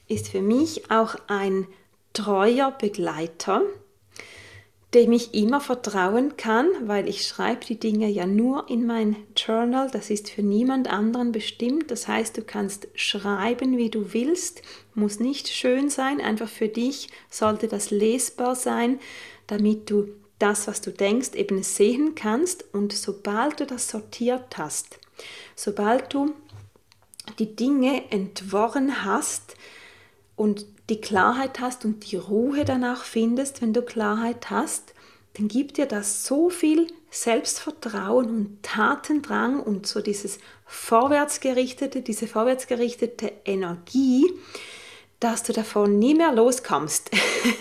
ist 0.08 0.28
für 0.28 0.42
mich 0.42 0.90
auch 0.90 1.16
ein 1.28 1.66
treuer 2.12 2.70
Begleiter, 2.70 3.62
dem 4.94 5.12
ich 5.12 5.34
immer 5.34 5.60
vertrauen 5.60 6.36
kann, 6.36 6.66
weil 6.84 7.08
ich 7.08 7.26
schreibe 7.26 7.64
die 7.64 7.78
Dinge 7.78 8.08
ja 8.08 8.26
nur 8.26 8.68
in 8.68 8.84
mein 8.86 9.16
Journal. 9.36 9.90
Das 9.90 10.10
ist 10.10 10.28
für 10.28 10.42
niemand 10.42 10.92
anderen 10.92 11.32
bestimmt. 11.32 11.90
Das 11.90 12.08
heißt, 12.08 12.36
du 12.36 12.42
kannst 12.42 12.88
schreiben, 12.94 13.78
wie 13.78 13.88
du 13.88 14.12
willst. 14.12 14.60
Muss 14.94 15.18
nicht 15.18 15.48
schön 15.48 15.88
sein. 15.88 16.20
Einfach 16.20 16.48
für 16.48 16.68
dich 16.68 17.08
sollte 17.30 17.68
das 17.68 17.90
lesbar 17.90 18.54
sein, 18.54 19.00
damit 19.46 19.88
du 19.88 20.08
das, 20.42 20.66
was 20.66 20.80
du 20.80 20.90
denkst, 20.90 21.34
eben 21.34 21.62
sehen 21.62 22.14
kannst. 22.14 22.64
Und 22.74 22.92
sobald 22.92 23.60
du 23.60 23.66
das 23.66 23.88
sortiert 23.88 24.58
hast, 24.58 24.98
sobald 25.54 26.12
du 26.12 26.34
die 27.38 27.54
Dinge 27.54 28.10
entworren 28.10 29.04
hast 29.04 29.54
und 30.36 30.66
die 30.88 31.00
Klarheit 31.00 31.60
hast 31.60 31.84
und 31.84 32.10
die 32.10 32.16
Ruhe 32.16 32.64
danach 32.64 33.04
findest, 33.04 33.62
wenn 33.62 33.72
du 33.72 33.82
Klarheit 33.82 34.50
hast, 34.50 34.94
dann 35.34 35.48
gibt 35.48 35.78
dir 35.78 35.86
das 35.86 36.26
so 36.26 36.50
viel 36.50 36.88
Selbstvertrauen 37.10 38.28
und 38.28 38.62
Tatendrang 38.62 39.60
und 39.60 39.86
so 39.86 40.00
dieses 40.00 40.38
vorwärtsgerichtete, 40.66 42.02
diese 42.02 42.26
vorwärtsgerichtete 42.26 43.32
Energie, 43.44 44.30
dass 45.22 45.42
du 45.42 45.52
davon 45.52 45.98
nie 45.98 46.14
mehr 46.14 46.32
loskommst. 46.32 47.10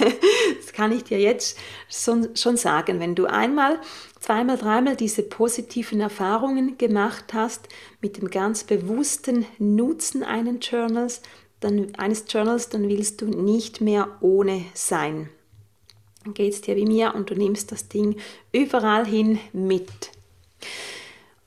das 0.58 0.74
kann 0.74 0.91
ich 0.91 1.03
dir 1.03 1.20
jetzt 1.20 1.58
schon 1.89 2.58
sagen. 2.58 3.00
Wenn 3.00 3.13
du 3.13 3.25
einmal, 3.25 3.80
zweimal, 4.20 4.58
dreimal 4.58 4.96
diese 4.96 5.24
positiven 5.24 6.01
Erfahrungen 6.01 6.77
gemacht 6.77 7.34
hast 7.34 7.68
mit 8.01 8.18
dem 8.18 8.30
ganz 8.30 8.63
bewussten 8.63 9.46
Nutzen 9.60 10.24
eines 10.24 10.68
Journals, 10.70 11.22
dann, 11.60 11.94
eines 11.96 12.25
Journals, 12.27 12.70
dann 12.70 12.89
willst 12.89 13.22
du 13.22 13.25
nicht 13.25 13.82
mehr 13.82 14.18
ohne 14.22 14.65
sein. 14.74 15.30
Dann 16.24 16.34
geht 16.34 16.53
es 16.53 16.62
dir 16.62 16.75
wie 16.75 16.86
mir 16.86 17.13
und 17.13 17.30
du 17.30 17.36
nimmst 17.36 17.72
das 17.72 17.88
Ding 17.88 18.20
überall 18.51 19.06
hin 19.06 19.39
mit. 19.53 19.91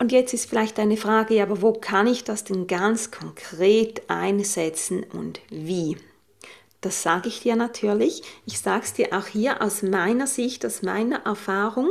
Und 0.04 0.12
jetzt 0.12 0.34
ist 0.34 0.50
vielleicht 0.50 0.78
eine 0.78 0.99
Frage, 0.99 1.42
aber 1.42 1.62
wo 1.62 1.73
kann 1.73 2.06
ich 2.06 2.25
das 2.25 2.44
denn 2.44 2.66
ganz 2.66 3.11
konkret 3.11 4.02
einsetzen 4.11 5.02
und 5.02 5.40
wie? 5.49 5.96
Das 6.82 7.02
sage 7.02 7.30
ich 7.30 7.40
dir 7.40 7.56
natürlich. 7.56 8.23
Ich 8.44 8.61
sage 8.61 8.84
es 8.84 8.92
dir 8.92 9.14
auch 9.14 9.26
hier 9.26 9.62
aus 9.62 9.80
meiner 9.80 10.26
Sicht, 10.26 10.66
aus 10.66 10.82
meiner 10.82 11.25
Erfahrung. 11.25 11.88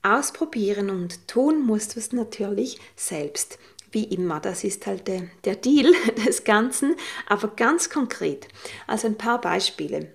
Ausprobieren 0.00 0.88
und 0.88 1.28
tun 1.28 1.62
musst 1.62 1.94
du 1.94 2.00
es 2.00 2.10
natürlich 2.12 2.78
selbst. 2.96 3.58
Wie 3.92 4.04
immer, 4.04 4.40
das 4.40 4.64
ist 4.64 4.86
halt 4.86 5.06
der, 5.06 5.24
der 5.44 5.56
Deal 5.56 5.92
des 6.26 6.44
Ganzen, 6.44 6.96
aber 7.28 7.48
ganz 7.48 7.90
konkret. 7.90 8.48
Also 8.86 9.08
ein 9.08 9.18
paar 9.18 9.42
Beispiele. 9.42 10.10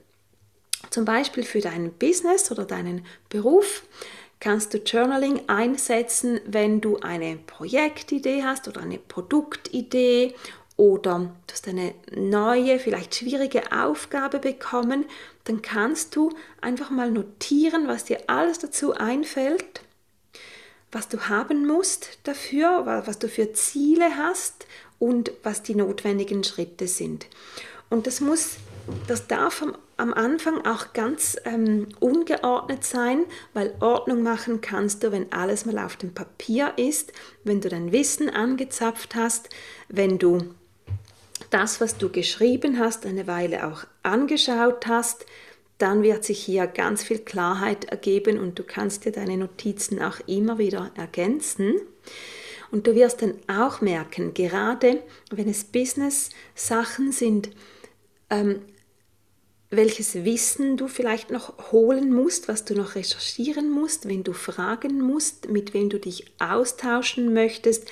Zum 0.90 1.06
Beispiel 1.06 1.44
für 1.44 1.62
dein 1.62 1.94
Business 1.94 2.51
oder 2.51 2.66
deinen 2.66 3.06
Beruf 3.30 3.84
kannst 4.42 4.74
du 4.74 4.80
Journaling 4.80 5.48
einsetzen, 5.48 6.42
wenn 6.46 6.82
du 6.82 6.98
eine 6.98 7.38
Projektidee 7.38 8.44
hast 8.44 8.68
oder 8.68 8.82
eine 8.82 8.98
Produktidee 8.98 10.36
oder 10.76 11.32
du 11.46 11.54
hast 11.54 11.68
eine 11.68 11.94
neue, 12.12 12.80
vielleicht 12.80 13.16
schwierige 13.16 13.72
Aufgabe 13.72 14.40
bekommen, 14.40 15.06
dann 15.44 15.62
kannst 15.62 16.16
du 16.16 16.34
einfach 16.60 16.90
mal 16.90 17.12
notieren, 17.12 17.88
was 17.88 18.04
dir 18.04 18.24
alles 18.28 18.60
dazu 18.60 18.94
einfällt, 18.96 19.82
was 20.92 21.08
du 21.08 21.30
haben 21.30 21.68
musst 21.68 22.18
dafür, 22.24 22.86
was 23.06 23.20
du 23.20 23.30
für 23.30 23.54
Ziele 23.54 24.18
hast 24.18 24.66
und 24.98 25.32
was 25.44 25.62
die 25.62 25.76
notwendigen 25.76 26.44
Schritte 26.44 26.88
sind. 26.88 27.28
Und 27.90 28.08
das 28.08 28.22
muss, 28.22 28.56
das 29.08 29.28
darf 29.28 29.62
am 29.62 29.76
am 30.01 30.13
Anfang 30.13 30.65
auch 30.65 30.93
ganz 30.93 31.38
ähm, 31.46 31.88
ungeordnet 32.00 32.84
sein, 32.84 33.25
weil 33.53 33.75
Ordnung 33.79 34.24
machen 34.24 34.60
kannst 34.60 35.03
du, 35.03 35.12
wenn 35.12 35.31
alles 35.31 35.65
mal 35.65 35.77
auf 35.77 35.96
dem 35.96 36.13
Papier 36.13 36.74
ist, 36.75 37.13
wenn 37.43 37.62
du 37.62 37.70
dein 37.70 37.91
Wissen 37.91 38.29
angezapft 38.29 39.13
hast, 39.13 39.50
wenn 39.89 40.17
du 40.17 40.55
das, 41.51 41.79
was 41.79 41.98
du 41.98 42.10
geschrieben 42.10 42.79
hast, 42.79 43.05
eine 43.05 43.27
Weile 43.27 43.67
auch 43.67 43.84
angeschaut 44.01 44.88
hast, 44.88 45.25
dann 45.77 46.01
wird 46.01 46.24
sich 46.24 46.43
hier 46.43 46.65
ganz 46.65 47.03
viel 47.03 47.20
Klarheit 47.20 47.86
ergeben 47.86 48.39
und 48.39 48.58
du 48.58 48.63
kannst 48.63 49.05
dir 49.05 49.12
deine 49.12 49.38
Notizen 49.38 50.01
auch 50.01 50.20
immer 50.27 50.58
wieder 50.58 50.91
ergänzen. 50.96 51.75
Und 52.72 52.88
du 52.88 52.96
wirst 52.96 53.22
dann 53.22 53.36
auch 53.48 53.81
merken, 53.81 54.34
gerade 54.34 55.03
wenn 55.29 55.50
es 55.50 55.63
Business-Sachen 55.65 57.12
sind, 57.12 57.50
ähm, 58.29 58.62
welches 59.72 60.25
Wissen 60.25 60.75
du 60.75 60.90
vielleicht 60.90 61.32
noch 61.32 61.72
holen 61.72 62.13
musst, 62.13 62.50
was 62.50 62.66
du 62.66 62.75
noch 62.75 62.96
recherchieren 62.96 63.70
musst, 63.70 64.08
wenn 64.08 64.24
du 64.24 64.34
fragen 64.34 65.00
musst, 65.01 65.50
mit 65.50 65.74
wem 65.74 65.90
du 65.90 65.98
dich 65.98 66.25
austauschen 66.40 67.34
möchtest, 67.34 67.90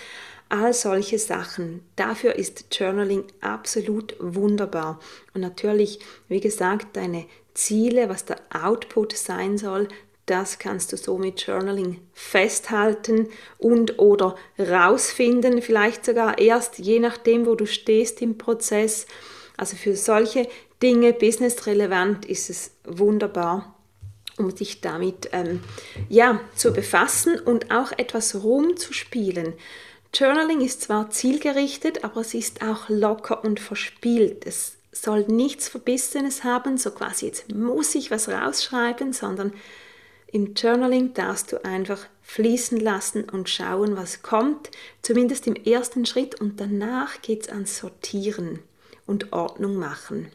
all 0.49 0.73
solche 0.73 1.17
Sachen. 1.17 1.81
Dafür 1.95 2.35
ist 2.35 2.65
Journaling 2.77 3.23
absolut 3.39 4.15
wunderbar. 4.19 4.99
Und 5.33 5.41
natürlich, 5.41 5.99
wie 6.27 6.41
gesagt, 6.41 6.97
deine 6.97 7.25
Ziele, 7.53 8.09
was 8.09 8.25
der 8.25 8.39
Output 8.51 9.15
sein 9.15 9.57
soll, 9.57 9.87
das 10.25 10.59
kannst 10.59 10.91
du 10.91 10.97
so 10.97 11.17
mit 11.17 11.41
Journaling 11.47 12.01
festhalten 12.13 13.29
und 13.57 13.97
oder 13.99 14.35
rausfinden, 14.59 15.61
vielleicht 15.61 16.05
sogar 16.05 16.37
erst 16.37 16.77
je 16.77 16.99
nachdem, 16.99 17.45
wo 17.45 17.55
du 17.55 17.65
stehst 17.65 18.21
im 18.21 18.37
Prozess. 18.37 19.07
Also 19.57 19.75
für 19.75 19.95
solche 19.95 20.47
Dinge 20.81 21.13
businessrelevant 21.13 22.25
ist 22.25 22.49
es 22.49 22.71
wunderbar, 22.85 23.75
um 24.37 24.55
sich 24.55 24.81
damit 24.81 25.29
ähm, 25.33 25.61
ja, 26.07 26.39
zu 26.55 26.71
befassen 26.71 27.37
und 27.39 27.71
auch 27.71 27.91
etwas 27.97 28.43
rumzuspielen. 28.43 29.53
Journaling 30.13 30.61
ist 30.61 30.81
zwar 30.81 31.09
zielgerichtet, 31.09 32.03
aber 32.03 32.21
es 32.21 32.33
ist 32.33 32.63
auch 32.63 32.89
locker 32.89 33.43
und 33.43 33.59
verspielt. 33.59 34.45
Es 34.45 34.77
soll 34.91 35.25
nichts 35.27 35.67
Verbissenes 35.67 36.43
haben, 36.43 36.77
so 36.77 36.91
quasi 36.91 37.27
jetzt 37.27 37.53
muss 37.53 37.93
ich 37.93 38.09
was 38.09 38.29
rausschreiben, 38.29 39.13
sondern 39.13 39.53
im 40.31 40.53
Journaling 40.53 41.13
darfst 41.13 41.51
du 41.51 41.63
einfach 41.65 42.05
fließen 42.21 42.79
lassen 42.79 43.29
und 43.29 43.49
schauen, 43.49 43.97
was 43.97 44.21
kommt, 44.21 44.71
zumindest 45.01 45.47
im 45.47 45.55
ersten 45.55 46.05
Schritt 46.05 46.39
und 46.39 46.59
danach 46.59 47.21
geht 47.21 47.43
es 47.43 47.49
ans 47.49 47.77
Sortieren 47.77 48.59
und 49.05 49.33
Ordnung 49.33 49.75
machen. 49.75 50.31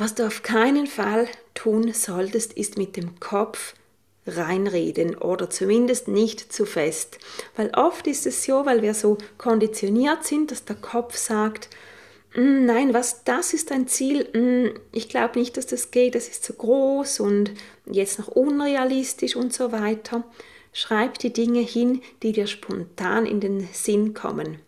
Was 0.00 0.14
du 0.14 0.24
auf 0.24 0.44
keinen 0.44 0.86
Fall 0.86 1.26
tun 1.54 1.92
solltest, 1.92 2.52
ist 2.52 2.78
mit 2.78 2.96
dem 2.96 3.18
Kopf 3.18 3.74
reinreden 4.28 5.16
oder 5.16 5.50
zumindest 5.50 6.06
nicht 6.06 6.52
zu 6.52 6.66
fest. 6.66 7.18
Weil 7.56 7.72
oft 7.74 8.06
ist 8.06 8.24
es 8.24 8.44
so, 8.44 8.64
weil 8.64 8.80
wir 8.80 8.94
so 8.94 9.18
konditioniert 9.38 10.22
sind, 10.22 10.52
dass 10.52 10.64
der 10.64 10.76
Kopf 10.76 11.16
sagt, 11.16 11.68
mm, 12.36 12.64
nein, 12.64 12.94
was 12.94 13.24
das 13.24 13.52
ist 13.52 13.72
ein 13.72 13.88
Ziel, 13.88 14.28
mm, 14.32 14.78
ich 14.92 15.08
glaube 15.08 15.36
nicht, 15.36 15.56
dass 15.56 15.66
das 15.66 15.90
geht, 15.90 16.14
das 16.14 16.28
ist 16.28 16.44
zu 16.44 16.52
groß 16.52 17.18
und 17.18 17.50
jetzt 17.90 18.20
noch 18.20 18.28
unrealistisch 18.28 19.34
und 19.34 19.52
so 19.52 19.72
weiter. 19.72 20.22
Schreib 20.72 21.18
die 21.18 21.32
Dinge 21.32 21.62
hin, 21.62 22.02
die 22.22 22.30
dir 22.30 22.46
spontan 22.46 23.26
in 23.26 23.40
den 23.40 23.68
Sinn 23.72 24.14
kommen. 24.14 24.60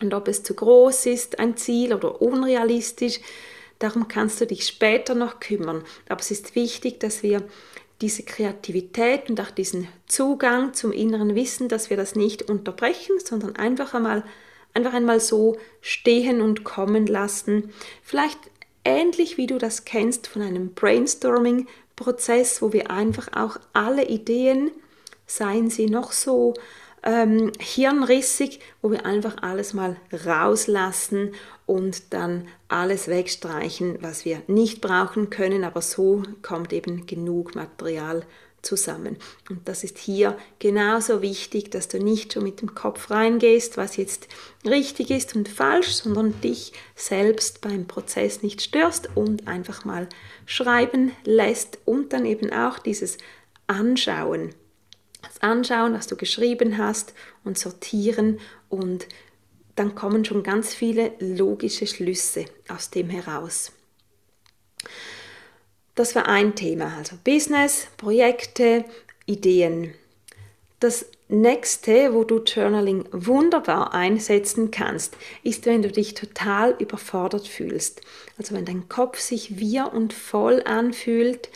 Und 0.00 0.14
ob 0.14 0.28
es 0.28 0.44
zu 0.44 0.54
groß 0.54 1.06
ist, 1.06 1.40
ein 1.40 1.56
Ziel 1.56 1.92
oder 1.92 2.22
unrealistisch, 2.22 3.18
darum 3.84 4.08
kannst 4.08 4.40
du 4.40 4.46
dich 4.46 4.66
später 4.66 5.14
noch 5.14 5.40
kümmern. 5.40 5.84
Aber 6.08 6.20
es 6.20 6.30
ist 6.30 6.54
wichtig, 6.54 7.00
dass 7.00 7.22
wir 7.22 7.42
diese 8.00 8.22
Kreativität 8.22 9.28
und 9.28 9.40
auch 9.40 9.50
diesen 9.50 9.88
Zugang 10.06 10.72
zum 10.72 10.90
inneren 10.90 11.34
Wissen, 11.34 11.68
dass 11.68 11.90
wir 11.90 11.96
das 11.96 12.16
nicht 12.16 12.48
unterbrechen, 12.48 13.18
sondern 13.22 13.56
einfach 13.56 13.94
einmal, 13.94 14.24
einfach 14.72 14.94
einmal 14.94 15.20
so 15.20 15.58
stehen 15.80 16.40
und 16.40 16.64
kommen 16.64 17.06
lassen. 17.06 17.72
Vielleicht 18.02 18.38
ähnlich 18.84 19.36
wie 19.36 19.46
du 19.46 19.58
das 19.58 19.84
kennst 19.84 20.26
von 20.26 20.42
einem 20.42 20.72
Brainstorming-Prozess, 20.74 22.62
wo 22.62 22.72
wir 22.72 22.90
einfach 22.90 23.28
auch 23.36 23.58
alle 23.74 24.06
Ideen, 24.06 24.70
seien 25.26 25.70
sie 25.70 25.86
noch 25.86 26.12
so 26.12 26.54
ähm, 27.02 27.52
hirnrissig, 27.60 28.60
wo 28.80 28.90
wir 28.90 29.04
einfach 29.04 29.42
alles 29.42 29.74
mal 29.74 29.96
rauslassen 30.26 31.32
und 31.66 32.12
dann 32.12 32.48
alles 32.68 33.08
wegstreichen, 33.08 33.98
was 34.00 34.24
wir 34.24 34.42
nicht 34.46 34.80
brauchen 34.80 35.30
können, 35.30 35.64
aber 35.64 35.80
so 35.80 36.22
kommt 36.42 36.72
eben 36.72 37.06
genug 37.06 37.54
Material 37.54 38.24
zusammen. 38.62 39.16
Und 39.50 39.68
das 39.68 39.84
ist 39.84 39.98
hier 39.98 40.36
genauso 40.58 41.22
wichtig, 41.22 41.70
dass 41.70 41.88
du 41.88 41.98
nicht 41.98 42.32
schon 42.32 42.42
mit 42.42 42.60
dem 42.60 42.74
Kopf 42.74 43.10
reingehst, 43.10 43.76
was 43.76 43.96
jetzt 43.96 44.28
richtig 44.64 45.10
ist 45.10 45.36
und 45.36 45.48
falsch, 45.48 45.88
sondern 45.88 46.40
dich 46.40 46.72
selbst 46.94 47.60
beim 47.60 47.86
Prozess 47.86 48.42
nicht 48.42 48.62
störst 48.62 49.10
und 49.14 49.46
einfach 49.46 49.84
mal 49.84 50.08
schreiben 50.46 51.12
lässt 51.24 51.78
und 51.84 52.12
dann 52.12 52.24
eben 52.24 52.52
auch 52.52 52.78
dieses 52.78 53.18
Anschauen 53.66 54.54
das 55.24 55.42
anschauen, 55.42 55.94
was 55.94 56.06
du 56.06 56.16
geschrieben 56.16 56.78
hast 56.78 57.14
und 57.44 57.58
sortieren 57.58 58.40
und 58.68 59.06
dann 59.76 59.94
kommen 59.94 60.24
schon 60.24 60.42
ganz 60.42 60.74
viele 60.74 61.12
logische 61.18 61.86
Schlüsse 61.86 62.44
aus 62.68 62.90
dem 62.90 63.10
heraus. 63.10 63.72
Das 65.94 66.14
war 66.14 66.26
ein 66.26 66.54
Thema, 66.54 66.96
also 66.98 67.16
Business, 67.22 67.86
Projekte, 67.96 68.84
Ideen. 69.26 69.94
Das 70.80 71.06
nächste, 71.28 72.12
wo 72.12 72.24
du 72.24 72.38
Journaling 72.40 73.06
wunderbar 73.12 73.94
einsetzen 73.94 74.70
kannst, 74.70 75.16
ist, 75.42 75.66
wenn 75.66 75.82
du 75.82 75.90
dich 75.90 76.14
total 76.14 76.74
überfordert 76.78 77.46
fühlst. 77.46 78.00
Also 78.38 78.54
wenn 78.54 78.64
dein 78.64 78.88
Kopf 78.88 79.18
sich 79.18 79.58
wir 79.58 79.92
und 79.92 80.12
voll 80.12 80.62
anfühlt, 80.64 81.48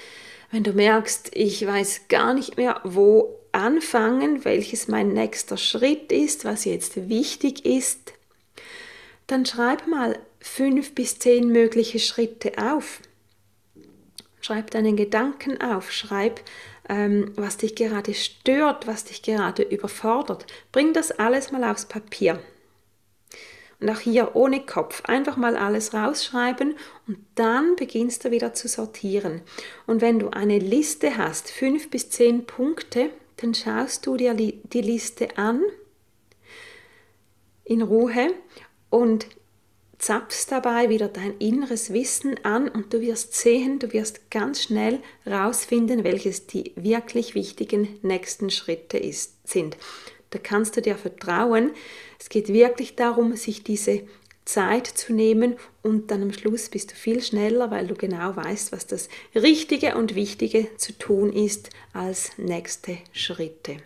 wenn 0.50 0.64
du 0.64 0.72
merkst, 0.72 1.30
ich 1.34 1.66
weiß 1.66 2.02
gar 2.08 2.32
nicht 2.32 2.56
mehr, 2.56 2.80
wo 2.84 3.37
anfangen, 3.58 4.44
welches 4.44 4.88
mein 4.88 5.12
nächster 5.12 5.56
Schritt 5.56 6.12
ist, 6.12 6.44
was 6.44 6.64
jetzt 6.64 7.08
wichtig 7.08 7.66
ist, 7.66 8.14
dann 9.26 9.44
schreib 9.44 9.86
mal 9.86 10.18
fünf 10.40 10.94
bis 10.94 11.18
zehn 11.18 11.48
mögliche 11.48 11.98
Schritte 11.98 12.52
auf. 12.56 13.00
Schreib 14.40 14.70
deinen 14.70 14.96
Gedanken 14.96 15.60
auf, 15.60 15.92
schreib, 15.92 16.40
ähm, 16.88 17.32
was 17.36 17.56
dich 17.58 17.74
gerade 17.74 18.14
stört, 18.14 18.86
was 18.86 19.04
dich 19.04 19.22
gerade 19.22 19.64
überfordert. 19.64 20.46
Bring 20.72 20.92
das 20.92 21.10
alles 21.10 21.50
mal 21.50 21.64
aufs 21.64 21.86
Papier. 21.86 22.40
Und 23.80 23.90
auch 23.90 24.00
hier 24.00 24.34
ohne 24.34 24.64
Kopf 24.64 25.02
einfach 25.04 25.36
mal 25.36 25.56
alles 25.56 25.94
rausschreiben 25.94 26.76
und 27.06 27.18
dann 27.34 27.76
beginnst 27.76 28.24
du 28.24 28.30
wieder 28.30 28.54
zu 28.54 28.66
sortieren. 28.66 29.42
Und 29.86 30.00
wenn 30.00 30.18
du 30.18 30.30
eine 30.30 30.58
Liste 30.58 31.16
hast, 31.16 31.50
fünf 31.50 31.90
bis 31.90 32.10
zehn 32.10 32.44
Punkte, 32.44 33.10
dann 33.38 33.54
schaust 33.54 34.06
du 34.06 34.16
dir 34.16 34.34
die 34.34 34.80
Liste 34.80 35.36
an 35.38 35.62
in 37.64 37.82
Ruhe 37.82 38.34
und 38.90 39.26
zapfst 39.98 40.46
dabei 40.50 40.88
wieder 40.88 41.08
dein 41.08 41.36
inneres 41.38 41.92
Wissen 41.92 42.42
an 42.44 42.68
und 42.68 42.92
du 42.92 43.00
wirst 43.00 43.34
sehen, 43.34 43.78
du 43.78 43.92
wirst 43.92 44.30
ganz 44.30 44.62
schnell 44.62 45.00
rausfinden, 45.26 46.04
welches 46.04 46.46
die 46.46 46.72
wirklich 46.76 47.34
wichtigen 47.34 47.98
nächsten 48.02 48.50
Schritte 48.50 48.96
ist, 48.96 49.46
sind. 49.46 49.76
Da 50.30 50.38
kannst 50.38 50.76
du 50.76 50.82
dir 50.82 50.96
vertrauen. 50.96 51.72
Es 52.18 52.28
geht 52.28 52.48
wirklich 52.48 52.96
darum, 52.96 53.34
sich 53.34 53.64
diese 53.64 54.02
Zeit 54.48 54.86
zu 54.86 55.12
nehmen 55.12 55.56
und 55.82 56.10
dann 56.10 56.22
am 56.22 56.32
Schluss 56.32 56.70
bist 56.70 56.92
du 56.92 56.94
viel 56.94 57.22
schneller, 57.22 57.70
weil 57.70 57.86
du 57.86 57.94
genau 57.94 58.34
weißt, 58.34 58.72
was 58.72 58.86
das 58.86 59.10
Richtige 59.34 59.94
und 59.94 60.14
Wichtige 60.14 60.74
zu 60.78 60.96
tun 60.96 61.34
ist 61.34 61.68
als 61.92 62.30
nächste 62.38 62.96
Schritte. 63.12 63.76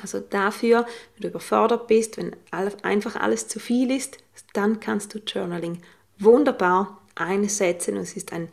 Also 0.00 0.20
dafür, 0.20 0.86
wenn 1.14 1.22
du 1.22 1.28
überfordert 1.28 1.88
bist, 1.88 2.16
wenn 2.16 2.36
einfach 2.52 3.16
alles 3.16 3.48
zu 3.48 3.58
viel 3.58 3.90
ist, 3.90 4.18
dann 4.52 4.78
kannst 4.78 5.14
du 5.14 5.18
Journaling 5.18 5.82
wunderbar 6.16 7.02
einsetzen 7.16 7.96
und 7.96 8.04
es 8.04 8.16
ist 8.16 8.32
ein, 8.32 8.50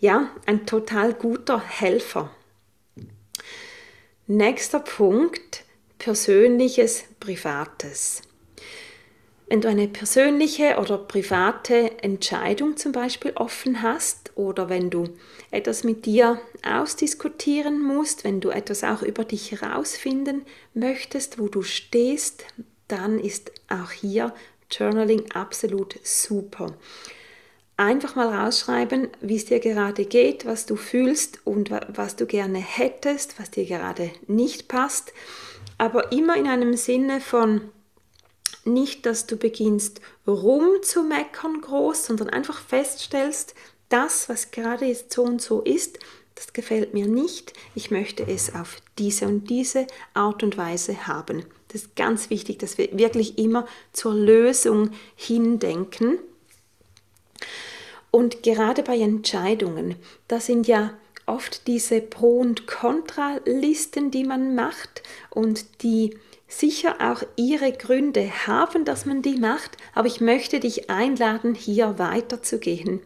ja, 0.00 0.30
ein 0.46 0.66
total 0.66 1.14
guter 1.14 1.60
Helfer. 1.60 2.34
Nächster 4.26 4.80
Punkt, 4.80 5.62
persönliches, 5.98 7.04
privates. 7.20 8.22
Wenn 9.52 9.60
du 9.60 9.68
eine 9.68 9.86
persönliche 9.86 10.78
oder 10.80 10.96
private 10.96 12.02
Entscheidung 12.02 12.78
zum 12.78 12.92
Beispiel 12.92 13.32
offen 13.34 13.82
hast 13.82 14.32
oder 14.34 14.70
wenn 14.70 14.88
du 14.88 15.10
etwas 15.50 15.84
mit 15.84 16.06
dir 16.06 16.40
ausdiskutieren 16.66 17.82
musst, 17.82 18.24
wenn 18.24 18.40
du 18.40 18.48
etwas 18.48 18.82
auch 18.82 19.02
über 19.02 19.26
dich 19.26 19.52
herausfinden 19.52 20.46
möchtest, 20.72 21.38
wo 21.38 21.48
du 21.48 21.60
stehst, 21.60 22.46
dann 22.88 23.20
ist 23.20 23.52
auch 23.68 23.90
hier 23.90 24.32
Journaling 24.70 25.30
absolut 25.32 25.96
super. 26.02 26.74
Einfach 27.76 28.16
mal 28.16 28.34
rausschreiben, 28.34 29.08
wie 29.20 29.36
es 29.36 29.44
dir 29.44 29.60
gerade 29.60 30.06
geht, 30.06 30.46
was 30.46 30.64
du 30.64 30.76
fühlst 30.76 31.46
und 31.46 31.70
was 31.88 32.16
du 32.16 32.24
gerne 32.24 32.58
hättest, 32.58 33.38
was 33.38 33.50
dir 33.50 33.66
gerade 33.66 34.12
nicht 34.26 34.68
passt, 34.68 35.12
aber 35.76 36.10
immer 36.10 36.38
in 36.38 36.46
einem 36.46 36.74
Sinne 36.74 37.20
von 37.20 37.70
nicht, 38.64 39.06
dass 39.06 39.26
du 39.26 39.36
beginnst 39.36 40.00
rumzumeckern 40.26 41.60
groß, 41.60 42.06
sondern 42.06 42.30
einfach 42.30 42.60
feststellst, 42.60 43.54
das, 43.88 44.28
was 44.28 44.50
gerade 44.50 44.86
jetzt 44.86 45.12
so 45.12 45.22
und 45.22 45.42
so 45.42 45.60
ist, 45.60 45.98
das 46.34 46.52
gefällt 46.52 46.94
mir 46.94 47.06
nicht, 47.06 47.52
ich 47.74 47.90
möchte 47.90 48.26
es 48.26 48.54
auf 48.54 48.80
diese 48.98 49.26
und 49.26 49.50
diese 49.50 49.86
Art 50.14 50.42
und 50.42 50.56
Weise 50.56 51.06
haben. 51.06 51.44
Das 51.68 51.82
ist 51.82 51.96
ganz 51.96 52.30
wichtig, 52.30 52.58
dass 52.58 52.78
wir 52.78 52.88
wirklich 52.98 53.38
immer 53.38 53.66
zur 53.92 54.14
Lösung 54.14 54.90
hindenken. 55.14 56.18
Und 58.10 58.42
gerade 58.42 58.82
bei 58.82 58.98
Entscheidungen, 58.98 59.96
da 60.28 60.40
sind 60.40 60.66
ja 60.66 60.92
oft 61.26 61.66
diese 61.66 62.00
Pro- 62.00 62.40
und 62.40 62.66
Kontralisten, 62.66 64.10
die 64.10 64.24
man 64.24 64.54
macht 64.54 65.02
und 65.30 65.82
die 65.82 66.16
sicher 66.58 66.96
auch 67.00 67.22
ihre 67.36 67.72
Gründe 67.72 68.30
haben, 68.46 68.84
dass 68.84 69.06
man 69.06 69.22
die 69.22 69.36
macht, 69.36 69.76
aber 69.94 70.06
ich 70.06 70.20
möchte 70.20 70.60
dich 70.60 70.90
einladen, 70.90 71.54
hier 71.54 71.98
weiterzugehen 71.98 73.00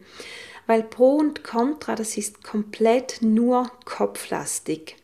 weil 0.67 0.83
Pro 0.83 1.15
und 1.15 1.43
Contra, 1.43 1.95
das 1.95 2.17
ist 2.17 2.43
komplett 2.43 3.21
nur 3.21 3.71
kopflastig. 3.85 4.97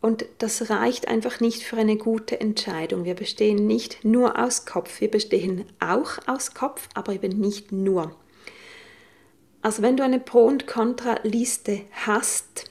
Und 0.00 0.26
das 0.38 0.68
reicht 0.68 1.08
einfach 1.08 1.40
nicht 1.40 1.62
für 1.62 1.78
eine 1.78 1.96
gute 1.96 2.38
Entscheidung. 2.38 3.06
Wir 3.06 3.14
bestehen 3.14 3.66
nicht 3.66 4.04
nur 4.04 4.38
aus 4.38 4.66
Kopf, 4.66 5.00
wir 5.00 5.10
bestehen 5.10 5.64
auch 5.80 6.18
aus 6.26 6.52
Kopf, 6.52 6.88
aber 6.92 7.14
eben 7.14 7.40
nicht 7.40 7.72
nur. 7.72 8.14
Also 9.62 9.80
wenn 9.80 9.96
du 9.96 10.04
eine 10.04 10.20
Pro- 10.20 10.44
und 10.44 10.66
Contra-Liste 10.66 11.82
hast, 11.92 12.70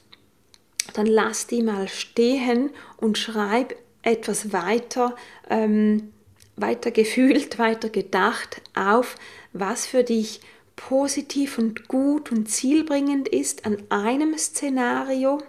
dann 0.93 1.07
lass 1.07 1.47
die 1.47 1.63
mal 1.63 1.87
stehen 1.87 2.69
und 2.97 3.17
schreib 3.17 3.75
etwas 4.03 4.53
weiter, 4.53 5.15
ähm, 5.49 6.13
weiter 6.55 6.91
gefühlt, 6.91 7.57
weiter 7.59 7.89
gedacht 7.89 8.61
auf, 8.75 9.15
was 9.53 9.85
für 9.85 10.03
dich 10.03 10.41
positiv 10.75 11.57
und 11.57 11.87
gut 11.87 12.31
und 12.31 12.49
zielbringend 12.49 13.27
ist 13.27 13.65
an 13.65 13.77
einem 13.89 14.37
Szenario 14.37 15.41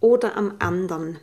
oder 0.00 0.36
am 0.36 0.54
anderen. 0.58 1.18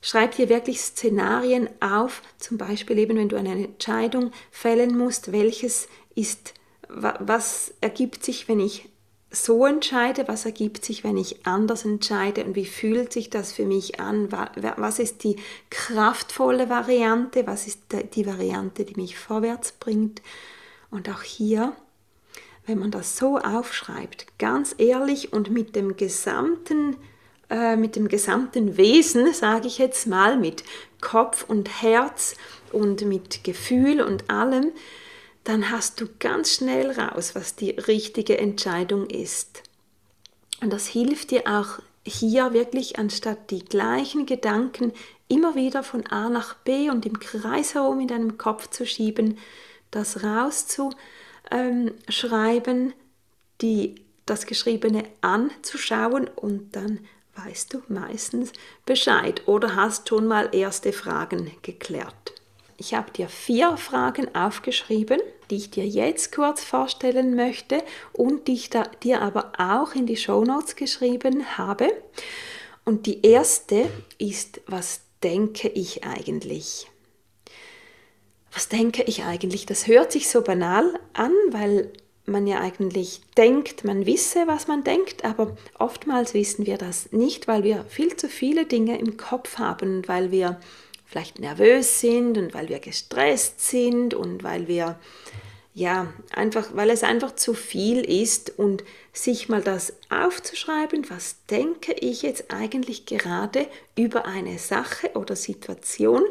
Schreib 0.00 0.36
dir 0.36 0.50
wirklich 0.50 0.82
Szenarien 0.82 1.70
auf, 1.80 2.20
zum 2.36 2.58
Beispiel 2.58 2.98
eben, 2.98 3.16
wenn 3.16 3.30
du 3.30 3.36
eine 3.36 3.52
Entscheidung 3.52 4.32
fällen 4.50 4.98
musst, 4.98 5.32
welches 5.32 5.88
ist, 6.14 6.52
was 6.88 7.72
ergibt 7.80 8.22
sich, 8.22 8.46
wenn 8.46 8.60
ich 8.60 8.90
so 9.34 9.66
entscheide, 9.66 10.28
was 10.28 10.44
ergibt 10.44 10.84
sich, 10.84 11.04
wenn 11.04 11.16
ich 11.16 11.46
anders 11.46 11.84
entscheide? 11.84 12.44
Und 12.44 12.54
wie 12.54 12.66
fühlt 12.66 13.12
sich 13.12 13.30
das 13.30 13.52
für 13.52 13.66
mich 13.66 14.00
an, 14.00 14.30
was 14.30 14.98
ist 14.98 15.24
die 15.24 15.36
kraftvolle 15.70 16.68
Variante, 16.68 17.46
was 17.46 17.66
ist 17.66 17.80
die 18.14 18.26
Variante, 18.26 18.84
die 18.84 18.96
mich 18.96 19.18
vorwärts 19.18 19.72
bringt? 19.72 20.22
Und 20.90 21.08
auch 21.08 21.22
hier, 21.22 21.72
wenn 22.66 22.78
man 22.78 22.90
das 22.90 23.16
so 23.16 23.38
aufschreibt, 23.38 24.38
ganz 24.38 24.74
ehrlich 24.78 25.32
und 25.32 25.50
mit 25.50 25.76
dem 25.76 25.96
gesamten, 25.96 26.96
äh, 27.50 27.76
mit 27.76 27.96
dem 27.96 28.08
gesamten 28.08 28.76
Wesen, 28.76 29.32
sage 29.34 29.66
ich 29.66 29.78
jetzt 29.78 30.06
mal, 30.06 30.38
mit 30.38 30.64
Kopf 31.00 31.44
und 31.46 31.82
Herz 31.82 32.36
und 32.72 33.02
mit 33.02 33.44
Gefühl 33.44 34.00
und 34.00 34.30
allem, 34.30 34.72
dann 35.44 35.70
hast 35.70 36.00
du 36.00 36.06
ganz 36.18 36.54
schnell 36.54 36.90
raus, 36.90 37.34
was 37.34 37.54
die 37.54 37.70
richtige 37.70 38.38
Entscheidung 38.38 39.08
ist. 39.08 39.62
Und 40.60 40.72
das 40.72 40.86
hilft 40.86 41.30
dir 41.30 41.42
auch 41.46 41.80
hier 42.06 42.52
wirklich, 42.52 42.98
anstatt 42.98 43.50
die 43.50 43.64
gleichen 43.64 44.26
Gedanken 44.26 44.92
immer 45.28 45.54
wieder 45.54 45.82
von 45.82 46.06
A 46.06 46.28
nach 46.28 46.54
B 46.54 46.90
und 46.90 47.06
im 47.06 47.18
Kreis 47.18 47.74
herum 47.74 48.00
in 48.00 48.08
deinem 48.08 48.36
Kopf 48.38 48.68
zu 48.70 48.86
schieben, 48.86 49.38
das 49.90 50.22
rauszuschreiben, 50.22 52.92
die, 53.60 53.96
das 54.26 54.46
Geschriebene 54.46 55.04
anzuschauen 55.20 56.28
und 56.28 56.76
dann 56.76 57.00
weißt 57.36 57.74
du 57.74 57.82
meistens 57.88 58.52
Bescheid 58.86 59.42
oder 59.46 59.76
hast 59.76 60.08
schon 60.08 60.26
mal 60.26 60.54
erste 60.54 60.92
Fragen 60.92 61.50
geklärt. 61.62 62.34
Ich 62.76 62.94
habe 62.94 63.10
dir 63.10 63.28
vier 63.28 63.76
Fragen 63.76 64.34
aufgeschrieben, 64.34 65.20
die 65.50 65.56
ich 65.56 65.70
dir 65.70 65.86
jetzt 65.86 66.32
kurz 66.32 66.62
vorstellen 66.62 67.34
möchte 67.34 67.82
und 68.12 68.48
die 68.48 68.54
ich 68.54 68.70
dir 69.02 69.22
aber 69.22 69.52
auch 69.58 69.94
in 69.94 70.06
die 70.06 70.16
Show 70.16 70.44
Notes 70.44 70.76
geschrieben 70.76 71.58
habe. 71.58 71.92
Und 72.84 73.06
die 73.06 73.24
erste 73.26 73.88
ist, 74.18 74.60
was 74.66 75.00
denke 75.22 75.68
ich 75.68 76.04
eigentlich? 76.04 76.86
was 78.54 78.68
denke 78.68 79.02
ich 79.02 79.24
eigentlich? 79.24 79.66
Das 79.66 79.86
hört 79.86 80.12
sich 80.12 80.28
so 80.28 80.40
banal 80.40 80.98
an, 81.12 81.32
weil 81.50 81.90
man 82.24 82.46
ja 82.46 82.60
eigentlich 82.60 83.20
denkt, 83.36 83.84
man 83.84 84.06
wisse, 84.06 84.46
was 84.46 84.68
man 84.68 84.84
denkt, 84.84 85.24
aber 85.24 85.56
oftmals 85.78 86.32
wissen 86.32 86.64
wir 86.64 86.78
das 86.78 87.12
nicht, 87.12 87.48
weil 87.48 87.64
wir 87.64 87.84
viel 87.88 88.16
zu 88.16 88.28
viele 88.28 88.64
Dinge 88.64 88.98
im 88.98 89.16
Kopf 89.18 89.58
haben 89.58 90.06
weil 90.08 90.30
wir 90.30 90.58
vielleicht 91.04 91.38
nervös 91.38 92.00
sind 92.00 92.38
und 92.38 92.54
weil 92.54 92.68
wir 92.68 92.80
gestresst 92.80 93.60
sind 93.60 94.14
und 94.14 94.42
weil 94.42 94.68
wir 94.68 94.98
ja, 95.76 96.12
einfach, 96.30 96.68
weil 96.74 96.88
es 96.88 97.02
einfach 97.02 97.34
zu 97.34 97.52
viel 97.52 98.02
ist 98.04 98.56
und 98.58 98.84
sich 99.12 99.48
mal 99.48 99.60
das 99.60 99.94
aufzuschreiben, 100.08 101.10
was 101.10 101.44
denke 101.50 101.92
ich 101.94 102.22
jetzt 102.22 102.52
eigentlich 102.52 103.06
gerade 103.06 103.66
über 103.96 104.24
eine 104.24 104.60
Sache 104.60 105.10
oder 105.14 105.34
Situation 105.34 106.22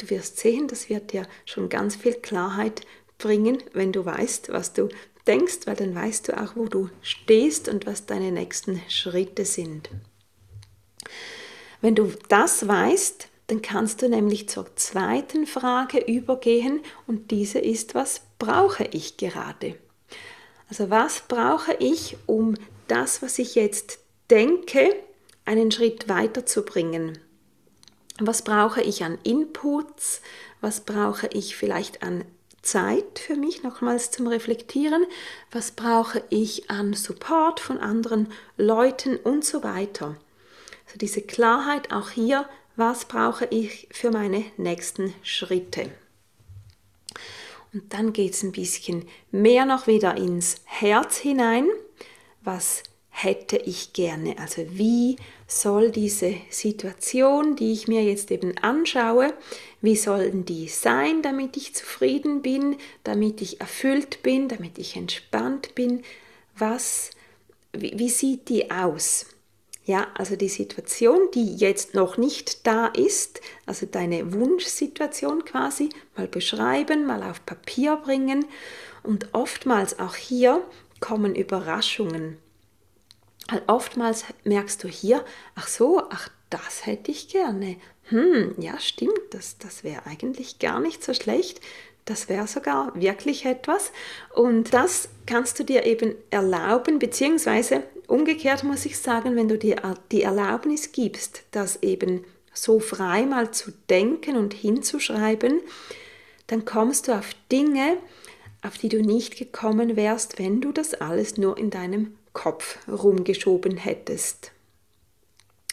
Du 0.00 0.08
wirst 0.08 0.38
sehen, 0.38 0.66
das 0.66 0.88
wird 0.88 1.12
dir 1.12 1.26
schon 1.44 1.68
ganz 1.68 1.94
viel 1.94 2.14
Klarheit 2.14 2.86
bringen, 3.18 3.62
wenn 3.74 3.92
du 3.92 4.06
weißt, 4.06 4.50
was 4.50 4.72
du 4.72 4.88
denkst, 5.26 5.66
weil 5.66 5.76
dann 5.76 5.94
weißt 5.94 6.28
du 6.28 6.40
auch, 6.40 6.56
wo 6.56 6.64
du 6.66 6.88
stehst 7.02 7.68
und 7.68 7.84
was 7.84 8.06
deine 8.06 8.32
nächsten 8.32 8.80
Schritte 8.88 9.44
sind. 9.44 9.90
Wenn 11.82 11.94
du 11.94 12.12
das 12.28 12.66
weißt, 12.66 13.28
dann 13.50 13.62
kannst 13.62 14.00
du 14.00 14.08
nämlich 14.08 14.48
zur 14.48 14.76
zweiten 14.76 15.44
Frage 15.44 15.98
übergehen 15.98 16.80
und 17.08 17.32
diese 17.32 17.58
ist, 17.58 17.96
was 17.96 18.20
brauche 18.38 18.84
ich 18.84 19.16
gerade? 19.16 19.74
Also 20.68 20.88
was 20.88 21.22
brauche 21.26 21.74
ich, 21.80 22.16
um 22.26 22.54
das, 22.86 23.22
was 23.22 23.40
ich 23.40 23.56
jetzt 23.56 23.98
denke, 24.30 24.94
einen 25.44 25.72
Schritt 25.72 26.08
weiterzubringen? 26.08 27.18
Was 28.20 28.42
brauche 28.42 28.82
ich 28.82 29.02
an 29.02 29.18
Inputs? 29.24 30.22
Was 30.60 30.82
brauche 30.82 31.26
ich 31.32 31.56
vielleicht 31.56 32.04
an 32.04 32.24
Zeit 32.62 33.18
für 33.18 33.34
mich 33.34 33.64
nochmals 33.64 34.12
zum 34.12 34.28
Reflektieren? 34.28 35.04
Was 35.50 35.72
brauche 35.72 36.22
ich 36.30 36.70
an 36.70 36.94
Support 36.94 37.58
von 37.58 37.78
anderen 37.78 38.28
Leuten 38.56 39.16
und 39.16 39.44
so 39.44 39.64
weiter? 39.64 40.16
Also 40.86 40.98
diese 40.98 41.22
Klarheit 41.22 41.92
auch 41.92 42.10
hier, 42.10 42.48
was 42.80 43.04
brauche 43.04 43.44
ich 43.44 43.86
für 43.92 44.10
meine 44.10 44.42
nächsten 44.56 45.14
Schritte? 45.22 45.90
Und 47.72 47.92
dann 47.92 48.12
geht 48.12 48.32
es 48.32 48.42
ein 48.42 48.52
bisschen 48.52 49.06
mehr 49.30 49.66
noch 49.66 49.86
wieder 49.86 50.16
ins 50.16 50.56
Herz 50.64 51.18
hinein. 51.18 51.68
Was 52.42 52.82
hätte 53.10 53.58
ich 53.58 53.92
gerne? 53.92 54.38
Also 54.38 54.64
wie 54.70 55.16
soll 55.46 55.90
diese 55.90 56.36
Situation, 56.48 57.54
die 57.54 57.72
ich 57.72 57.86
mir 57.86 58.02
jetzt 58.02 58.30
eben 58.30 58.56
anschaue, 58.58 59.34
wie 59.82 59.94
sollen 59.94 60.46
die 60.46 60.66
sein, 60.68 61.20
damit 61.20 61.58
ich 61.58 61.74
zufrieden 61.74 62.40
bin, 62.40 62.76
damit 63.04 63.42
ich 63.42 63.60
erfüllt 63.60 64.22
bin, 64.22 64.48
damit 64.48 64.78
ich 64.78 64.96
entspannt 64.96 65.74
bin? 65.74 66.02
Was, 66.56 67.10
wie, 67.72 67.92
wie 67.98 68.08
sieht 68.08 68.48
die 68.48 68.70
aus? 68.70 69.26
Ja, 69.84 70.08
also 70.14 70.36
die 70.36 70.48
Situation, 70.48 71.28
die 71.34 71.56
jetzt 71.56 71.94
noch 71.94 72.16
nicht 72.16 72.66
da 72.66 72.86
ist, 72.86 73.40
also 73.66 73.86
deine 73.86 74.32
Wunschsituation 74.32 75.44
quasi, 75.44 75.88
mal 76.16 76.28
beschreiben, 76.28 77.06
mal 77.06 77.22
auf 77.22 77.44
Papier 77.46 77.96
bringen 77.96 78.44
und 79.02 79.28
oftmals 79.32 79.98
auch 79.98 80.14
hier 80.14 80.62
kommen 81.00 81.34
Überraschungen 81.34 82.36
weil 83.50 83.62
oftmals 83.66 84.24
merkst 84.44 84.82
du 84.84 84.88
hier, 84.88 85.24
ach 85.54 85.68
so, 85.68 86.02
ach, 86.10 86.28
das 86.50 86.86
hätte 86.86 87.10
ich 87.10 87.28
gerne. 87.28 87.76
Hm, 88.04 88.54
ja, 88.58 88.78
stimmt, 88.78 89.20
das, 89.30 89.58
das 89.58 89.84
wäre 89.84 90.06
eigentlich 90.06 90.58
gar 90.58 90.80
nicht 90.80 91.02
so 91.02 91.14
schlecht. 91.14 91.60
Das 92.04 92.28
wäre 92.28 92.46
sogar 92.46 92.92
wirklich 92.94 93.44
etwas. 93.44 93.92
Und 94.34 94.72
das 94.72 95.08
kannst 95.26 95.58
du 95.58 95.64
dir 95.64 95.84
eben 95.84 96.14
erlauben, 96.30 96.98
beziehungsweise 96.98 97.82
umgekehrt 98.10 98.64
muss 98.64 98.84
ich 98.86 98.98
sagen, 98.98 99.36
wenn 99.36 99.48
du 99.48 99.56
dir 99.56 99.80
die 100.10 100.22
Erlaubnis 100.22 100.92
gibst, 100.92 101.42
das 101.52 101.82
eben 101.82 102.24
so 102.52 102.80
frei 102.80 103.24
mal 103.24 103.52
zu 103.52 103.72
denken 103.88 104.36
und 104.36 104.52
hinzuschreiben, 104.52 105.60
dann 106.48 106.64
kommst 106.64 107.08
du 107.08 107.12
auf 107.12 107.30
Dinge, 107.52 107.96
auf 108.62 108.76
die 108.76 108.88
du 108.88 109.00
nicht 109.00 109.36
gekommen 109.36 109.96
wärst, 109.96 110.38
wenn 110.38 110.60
du 110.60 110.72
das 110.72 110.94
alles 110.94 111.36
nur 111.36 111.56
in 111.56 111.70
deinem 111.70 112.16
Kopf 112.32 112.78
rumgeschoben 112.88 113.76
hättest. 113.76 114.52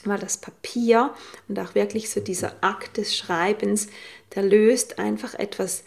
Weil 0.06 0.20
das 0.20 0.38
Papier 0.38 1.14
und 1.48 1.60
auch 1.60 1.76
wirklich 1.76 2.10
so 2.10 2.20
dieser 2.20 2.56
Akt 2.62 2.98
des 2.98 3.18
Schreibens, 3.18 3.88
der 4.36 4.44
löst 4.44 5.00
einfach 5.00 5.34
etwas 5.34 5.84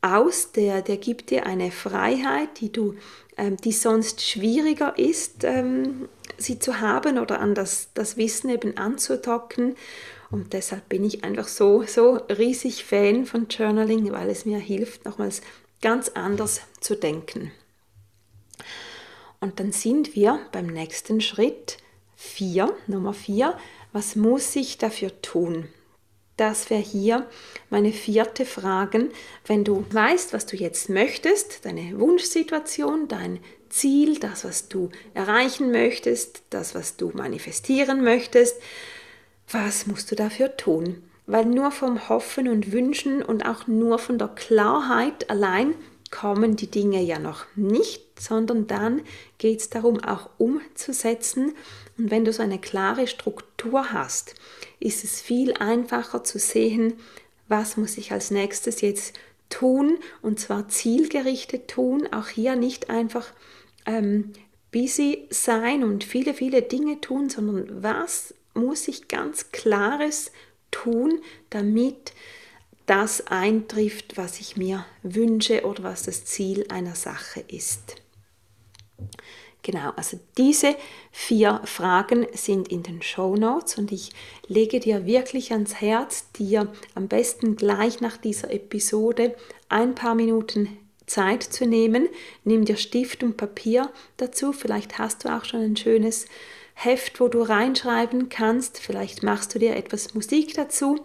aus, 0.00 0.52
der, 0.52 0.82
der 0.82 0.98
gibt 0.98 1.30
dir 1.30 1.46
eine 1.46 1.70
Freiheit, 1.70 2.60
die 2.60 2.70
du, 2.70 2.94
die 3.38 3.72
sonst 3.72 4.20
schwieriger 4.22 4.98
ist, 4.98 5.44
ähm, 5.44 6.08
sie 6.36 6.58
zu 6.58 6.80
haben 6.80 7.18
oder 7.18 7.40
an 7.40 7.54
das, 7.54 7.88
das 7.94 8.16
Wissen 8.16 8.50
eben 8.50 8.76
anzudocken. 8.76 9.76
Und 10.30 10.52
deshalb 10.52 10.88
bin 10.88 11.04
ich 11.04 11.24
einfach 11.24 11.48
so, 11.48 11.84
so 11.84 12.14
riesig 12.28 12.84
Fan 12.84 13.26
von 13.26 13.48
Journaling, 13.48 14.12
weil 14.12 14.28
es 14.28 14.44
mir 14.44 14.58
hilft, 14.58 15.04
nochmals 15.04 15.40
ganz 15.80 16.10
anders 16.10 16.60
zu 16.80 16.96
denken. 16.96 17.52
Und 19.40 19.60
dann 19.60 19.72
sind 19.72 20.14
wir 20.14 20.40
beim 20.52 20.66
nächsten 20.66 21.20
Schritt 21.20 21.78
4, 22.16 22.74
Nummer 22.88 23.14
4. 23.14 23.56
Was 23.92 24.16
muss 24.16 24.54
ich 24.56 24.78
dafür 24.78 25.22
tun? 25.22 25.68
Das 26.38 26.70
wäre 26.70 26.80
hier 26.80 27.26
meine 27.68 27.92
vierte 27.92 28.46
Frage. 28.46 29.10
Wenn 29.44 29.64
du 29.64 29.84
weißt, 29.90 30.32
was 30.32 30.46
du 30.46 30.56
jetzt 30.56 30.88
möchtest, 30.88 31.64
deine 31.64 31.98
Wunschsituation, 31.98 33.08
dein 33.08 33.40
Ziel, 33.70 34.20
das, 34.20 34.44
was 34.44 34.68
du 34.68 34.88
erreichen 35.14 35.72
möchtest, 35.72 36.42
das, 36.50 36.76
was 36.76 36.96
du 36.96 37.10
manifestieren 37.12 38.04
möchtest, 38.04 38.56
was 39.50 39.88
musst 39.88 40.12
du 40.12 40.14
dafür 40.14 40.56
tun? 40.56 41.02
Weil 41.26 41.44
nur 41.44 41.72
vom 41.72 42.08
Hoffen 42.08 42.46
und 42.46 42.70
Wünschen 42.70 43.20
und 43.20 43.44
auch 43.44 43.66
nur 43.66 43.98
von 43.98 44.16
der 44.16 44.28
Klarheit 44.28 45.28
allein 45.30 45.74
kommen 46.12 46.54
die 46.54 46.70
Dinge 46.70 47.02
ja 47.02 47.18
noch 47.18 47.46
nicht, 47.56 48.20
sondern 48.20 48.68
dann 48.68 49.02
geht 49.38 49.60
es 49.60 49.70
darum, 49.70 50.02
auch 50.04 50.30
umzusetzen. 50.38 51.54
Und 51.98 52.12
wenn 52.12 52.24
du 52.24 52.32
so 52.32 52.44
eine 52.44 52.60
klare 52.60 53.08
Struktur 53.08 53.92
hast, 53.92 54.36
ist 54.80 55.04
es 55.04 55.20
viel 55.20 55.54
einfacher 55.54 56.24
zu 56.24 56.38
sehen, 56.38 56.94
was 57.48 57.76
muss 57.76 57.98
ich 57.98 58.12
als 58.12 58.30
nächstes 58.30 58.80
jetzt 58.80 59.18
tun 59.48 59.98
und 60.22 60.38
zwar 60.38 60.68
zielgerichtet 60.68 61.68
tun. 61.68 62.08
Auch 62.12 62.28
hier 62.28 62.56
nicht 62.56 62.90
einfach 62.90 63.26
ähm, 63.86 64.32
busy 64.72 65.26
sein 65.30 65.82
und 65.84 66.04
viele, 66.04 66.34
viele 66.34 66.62
Dinge 66.62 67.00
tun, 67.00 67.30
sondern 67.30 67.82
was 67.82 68.34
muss 68.54 68.88
ich 68.88 69.08
ganz 69.08 69.50
klares 69.52 70.30
tun, 70.70 71.20
damit 71.50 72.12
das 72.86 73.26
eintrifft, 73.26 74.16
was 74.16 74.40
ich 74.40 74.56
mir 74.56 74.84
wünsche 75.02 75.64
oder 75.64 75.82
was 75.82 76.04
das 76.04 76.24
Ziel 76.24 76.66
einer 76.70 76.94
Sache 76.94 77.44
ist. 77.48 77.96
Genau, 79.62 79.90
also 79.96 80.18
diese 80.36 80.76
vier 81.10 81.60
Fragen 81.64 82.26
sind 82.32 82.68
in 82.68 82.82
den 82.82 83.02
Show 83.02 83.36
Notes 83.36 83.76
und 83.76 83.92
ich 83.92 84.12
lege 84.46 84.80
dir 84.80 85.04
wirklich 85.04 85.52
ans 85.52 85.80
Herz, 85.80 86.30
dir 86.32 86.72
am 86.94 87.08
besten 87.08 87.56
gleich 87.56 88.00
nach 88.00 88.16
dieser 88.16 88.52
Episode 88.52 89.34
ein 89.68 89.94
paar 89.94 90.14
Minuten 90.14 90.78
Zeit 91.06 91.42
zu 91.42 91.66
nehmen. 91.66 92.08
Nimm 92.44 92.64
dir 92.64 92.76
Stift 92.76 93.22
und 93.22 93.36
Papier 93.36 93.90
dazu. 94.16 94.52
Vielleicht 94.52 94.98
hast 94.98 95.24
du 95.24 95.34
auch 95.34 95.44
schon 95.44 95.60
ein 95.60 95.76
schönes 95.76 96.26
Heft, 96.74 97.20
wo 97.20 97.28
du 97.28 97.42
reinschreiben 97.42 98.28
kannst. 98.28 98.78
Vielleicht 98.78 99.22
machst 99.22 99.54
du 99.54 99.58
dir 99.58 99.74
etwas 99.74 100.14
Musik 100.14 100.54
dazu. 100.54 101.00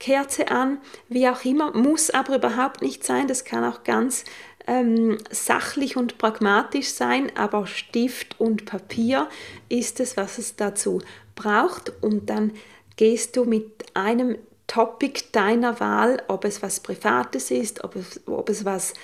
Kerze 0.00 0.48
an, 0.48 0.78
wie 1.08 1.28
auch 1.28 1.44
immer, 1.44 1.76
muss 1.76 2.10
aber 2.10 2.34
überhaupt 2.34 2.82
nicht 2.82 3.04
sein. 3.04 3.28
Das 3.28 3.44
kann 3.44 3.62
auch 3.62 3.84
ganz 3.84 4.24
ähm, 4.66 5.18
sachlich 5.30 5.96
und 5.96 6.18
pragmatisch 6.18 6.88
sein, 6.88 7.32
aber 7.36 7.66
Stift 7.66 8.40
und 8.40 8.64
Papier 8.64 9.28
ist 9.68 10.00
es, 10.00 10.16
was 10.16 10.38
es 10.38 10.56
dazu 10.56 11.00
braucht. 11.34 11.92
Und 12.02 12.30
dann 12.30 12.52
gehst 12.96 13.36
du 13.36 13.44
mit 13.44 13.84
einem 13.94 14.38
Topic 14.66 15.24
deiner 15.32 15.80
Wahl, 15.80 16.22
ob 16.28 16.44
es 16.44 16.62
was 16.62 16.80
Privates 16.80 17.50
ist, 17.50 17.84
ob 17.84 17.96
es, 17.96 18.26
ob 18.26 18.48
es 18.48 18.64
was 18.64 18.94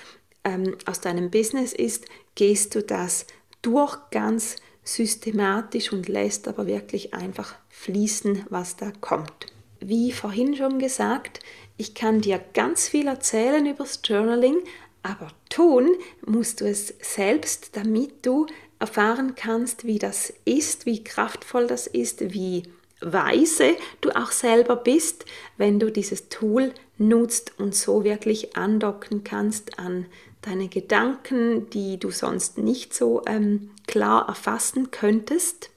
ähm, 0.43 0.75
aus 0.85 1.01
deinem 1.01 1.29
Business 1.29 1.73
ist, 1.73 2.05
gehst 2.35 2.75
du 2.75 2.81
das 2.81 3.27
durch 3.61 3.97
ganz 4.11 4.55
systematisch 4.83 5.91
und 5.91 6.07
lässt 6.07 6.47
aber 6.47 6.65
wirklich 6.65 7.13
einfach 7.13 7.55
fließen, 7.69 8.45
was 8.49 8.77
da 8.77 8.91
kommt 9.01 9.47
wie 9.79 10.11
vorhin 10.11 10.55
schon 10.55 10.79
gesagt, 10.79 11.39
ich 11.77 11.95
kann 11.95 12.21
dir 12.21 12.39
ganz 12.53 12.87
viel 12.87 13.07
erzählen 13.07 13.65
übers 13.65 14.01
Journaling, 14.03 14.57
aber 15.03 15.29
tun 15.49 15.89
musst 16.25 16.61
du 16.61 16.65
es 16.65 16.93
selbst, 17.01 17.75
damit 17.75 18.25
du 18.25 18.47
erfahren 18.79 19.35
kannst, 19.35 19.85
wie 19.85 19.99
das 19.99 20.33
ist, 20.45 20.85
wie 20.85 21.03
kraftvoll 21.03 21.67
das 21.67 21.87
ist, 21.87 22.33
wie 22.33 22.63
weise 23.01 23.75
du 24.01 24.11
auch 24.11 24.31
selber 24.31 24.75
bist, 24.75 25.25
wenn 25.57 25.79
du 25.79 25.91
dieses 25.91 26.29
Tool 26.29 26.73
nutzt 26.97 27.53
und 27.57 27.75
so 27.75 28.03
wirklich 28.03 28.57
andocken 28.57 29.23
kannst 29.23 29.79
an 29.79 30.05
deine 30.41 30.69
Gedanken, 30.69 31.69
die 31.69 31.99
du 31.99 32.11
sonst 32.11 32.57
nicht 32.57 32.93
so 32.93 33.23
ähm, 33.25 33.71
klar 33.87 34.27
erfassen 34.27 34.91
könntest. 34.91 35.69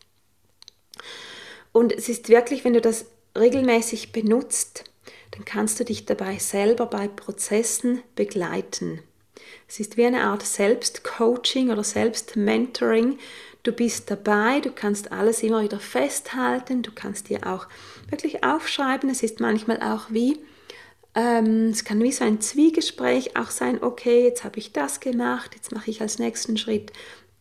Und 1.73 1.93
es 1.93 2.09
ist 2.09 2.29
wirklich, 2.29 2.65
wenn 2.65 2.75
du 2.75 2.81
das 2.81 3.07
regelmäßig 3.37 4.13
benutzt, 4.13 4.85
dann 5.33 5.45
kannst 5.45 5.81
du 5.81 5.85
dich 5.85 6.07
dabei 6.07 6.39
selber 6.39 6.87
bei 6.87 7.09
Prozessen 7.09 8.03
begleiten. 8.15 9.01
Es 9.69 9.81
ist 9.81 9.97
wie 9.97 10.07
eine 10.07 10.23
Art 10.23 10.43
Selbstcoaching 10.43 11.71
oder 11.71 11.85
Selbstmentoring. 11.85 13.19
Du 13.62 13.73
bist 13.73 14.11
dabei, 14.11 14.61
du 14.61 14.71
kannst 14.73 15.12
alles 15.12 15.43
immer 15.43 15.62
wieder 15.62 15.79
festhalten, 15.79 16.83
du 16.83 16.91
kannst 16.93 17.29
dir 17.29 17.47
auch 17.47 17.67
wirklich 18.11 18.45
aufschreiben. 18.45 19.09
Es 19.09 19.23
ist 19.23 19.41
manchmal 19.41 19.81
auch 19.83 20.07
wie, 20.11 20.38
ähm, 21.15 21.69
es 21.71 21.85
kann 21.85 22.03
wie 22.03 22.12
so 22.12 22.25
ein 22.25 22.41
Zwiegespräch 22.41 23.37
auch 23.37 23.51
sein, 23.51 23.83
okay, 23.83 24.25
jetzt 24.25 24.45
habe 24.45 24.59
ich 24.59 24.73
das 24.73 25.01
gemacht, 25.01 25.53
jetzt 25.55 25.73
mache 25.73 25.91
ich 25.91 26.01
als 26.01 26.19
nächsten 26.19 26.57
Schritt 26.57 26.93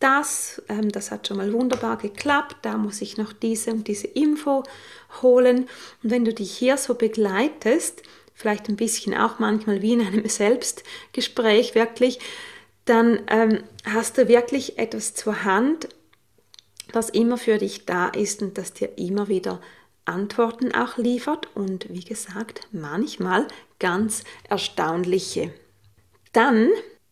das, 0.02 0.60
ähm, 0.68 0.90
das 0.90 1.10
hat 1.10 1.28
schon 1.28 1.36
mal 1.36 1.52
wunderbar 1.52 1.96
geklappt, 1.96 2.56
da 2.62 2.76
muss 2.76 3.00
ich 3.00 3.16
noch 3.16 3.32
diese 3.32 3.70
und 3.70 3.86
diese 3.86 4.08
Info 4.08 4.64
holen. 5.22 5.68
Und 6.02 6.10
wenn 6.10 6.24
du 6.24 6.34
dich 6.34 6.50
hier 6.52 6.76
so 6.76 6.94
begleitest, 6.94 8.02
vielleicht 8.34 8.68
ein 8.68 8.76
bisschen 8.76 9.14
auch 9.14 9.38
manchmal 9.38 9.82
wie 9.82 9.94
in 9.94 10.00
einem 10.00 10.28
Selbstgespräch 10.28 11.74
wirklich, 11.74 12.18
dann 12.84 13.20
ähm, 13.28 13.62
hast 13.84 14.18
du 14.18 14.28
wirklich 14.28 14.78
etwas 14.78 15.14
zur 15.14 15.44
Hand, 15.44 15.88
das 16.92 17.10
immer 17.10 17.38
für 17.38 17.58
dich 17.58 17.86
da 17.86 18.08
ist 18.08 18.42
und 18.42 18.58
das 18.58 18.72
dir 18.72 18.98
immer 18.98 19.28
wieder 19.28 19.60
Antworten 20.04 20.74
auch 20.74 20.98
liefert 20.98 21.48
und 21.54 21.86
wie 21.88 22.04
gesagt 22.04 22.66
manchmal 22.72 23.46
ganz 23.78 24.24
erstaunliche. 24.48 25.52
Dann 26.32 26.70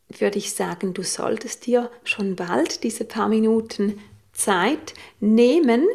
würde 0.09 0.39
ich 0.39 0.55
sagen, 0.55 0.93
du 0.93 1.03
solltest 1.03 1.67
dir 1.67 1.91
schon 2.03 2.35
bald 2.35 2.83
diese 2.83 3.05
paar 3.05 3.29
Minuten 3.29 4.01
Zeit 4.33 4.95
nehmen. 5.21 5.87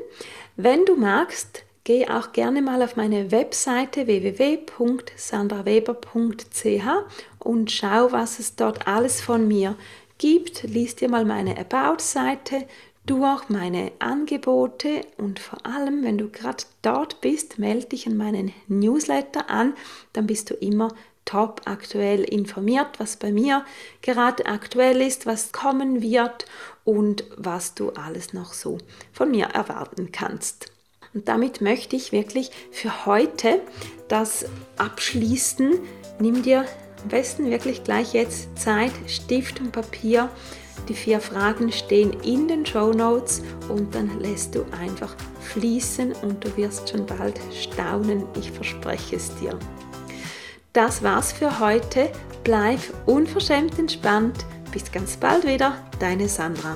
Wenn 0.55 0.85
du 0.85 0.95
magst, 0.95 1.64
geh 1.85 2.09
auch 2.09 2.33
gerne 2.33 2.61
mal 2.61 2.81
auf 2.81 2.97
meine 2.97 3.31
Webseite 3.31 4.07
www.sandraweber.ch 4.07 6.87
und 7.39 7.71
schau, 7.71 8.11
was 8.11 8.39
es 8.39 8.57
dort 8.57 8.85
alles 8.87 9.21
von 9.21 9.47
mir 9.47 9.77
gibt. 10.17 10.63
Lies 10.63 10.95
dir 10.95 11.09
mal 11.09 11.23
meine 11.23 11.57
About-Seite 11.57 12.65
durch, 13.05 13.47
meine 13.49 13.91
Angebote 13.99 15.01
und 15.17 15.39
vor 15.39 15.63
allem, 15.63 16.03
wenn 16.03 16.17
du 16.17 16.29
gerade 16.29 16.63
dort 16.81 17.21
bist, 17.21 17.59
melde 17.59 17.85
dich 17.85 18.07
an 18.07 18.17
meinen 18.17 18.51
Newsletter 18.67 19.47
an, 19.49 19.75
dann 20.13 20.25
bist 20.25 20.49
du 20.49 20.55
immer 20.55 20.87
top 21.23 21.61
aktuell 21.65 22.23
informiert, 22.23 22.99
was 22.99 23.17
bei 23.17 23.31
mir 23.31 23.63
gerade 24.01 24.47
aktuell 24.47 25.01
ist, 25.01 25.27
was 25.27 25.51
kommen 25.51 26.01
wird 26.01 26.45
und 26.83 27.25
was 27.37 27.75
du 27.75 27.91
alles 27.91 28.33
noch 28.33 28.53
so 28.53 28.79
von 29.13 29.29
mir 29.29 29.45
erwarten 29.45 30.11
kannst. 30.11 30.74
Und 31.15 31.29
damit 31.29 31.61
möchte 31.61 31.95
ich 31.95 32.11
wirklich 32.11 32.51
für 32.71 33.07
heute 33.07 33.61
das 34.09 34.45
abschließen. 34.77 35.79
Nimm 36.19 36.43
dir 36.43 36.65
am 37.01 37.09
besten 37.09 37.49
wirklich 37.49 37.83
gleich 37.83 38.13
jetzt 38.13 38.49
Zeit, 38.59 38.91
Stift 39.07 39.61
und 39.61 39.71
Papier. 39.71 40.29
Die 40.89 40.93
vier 40.93 41.21
Fragen 41.21 41.71
stehen 41.71 42.11
in 42.21 42.47
den 42.47 42.65
Show 42.65 42.91
Notes 42.91 43.41
und 43.69 43.95
dann 43.95 44.19
lässt 44.19 44.53
du 44.53 44.65
einfach 44.79 45.15
fließen 45.39 46.11
und 46.21 46.43
du 46.43 46.55
wirst 46.57 46.89
schon 46.89 47.05
bald 47.05 47.39
staunen. 47.53 48.25
Ich 48.37 48.51
verspreche 48.51 49.15
es 49.15 49.33
dir. 49.37 49.57
Das 50.73 51.01
war's 51.01 51.31
für 51.31 51.59
heute. 51.59 52.11
Bleib 52.43 52.81
unverschämt 53.05 53.79
entspannt. 53.79 54.45
Bis 54.71 54.91
ganz 54.91 55.15
bald 55.15 55.47
wieder, 55.47 55.77
deine 55.99 56.27
Sandra. 56.27 56.75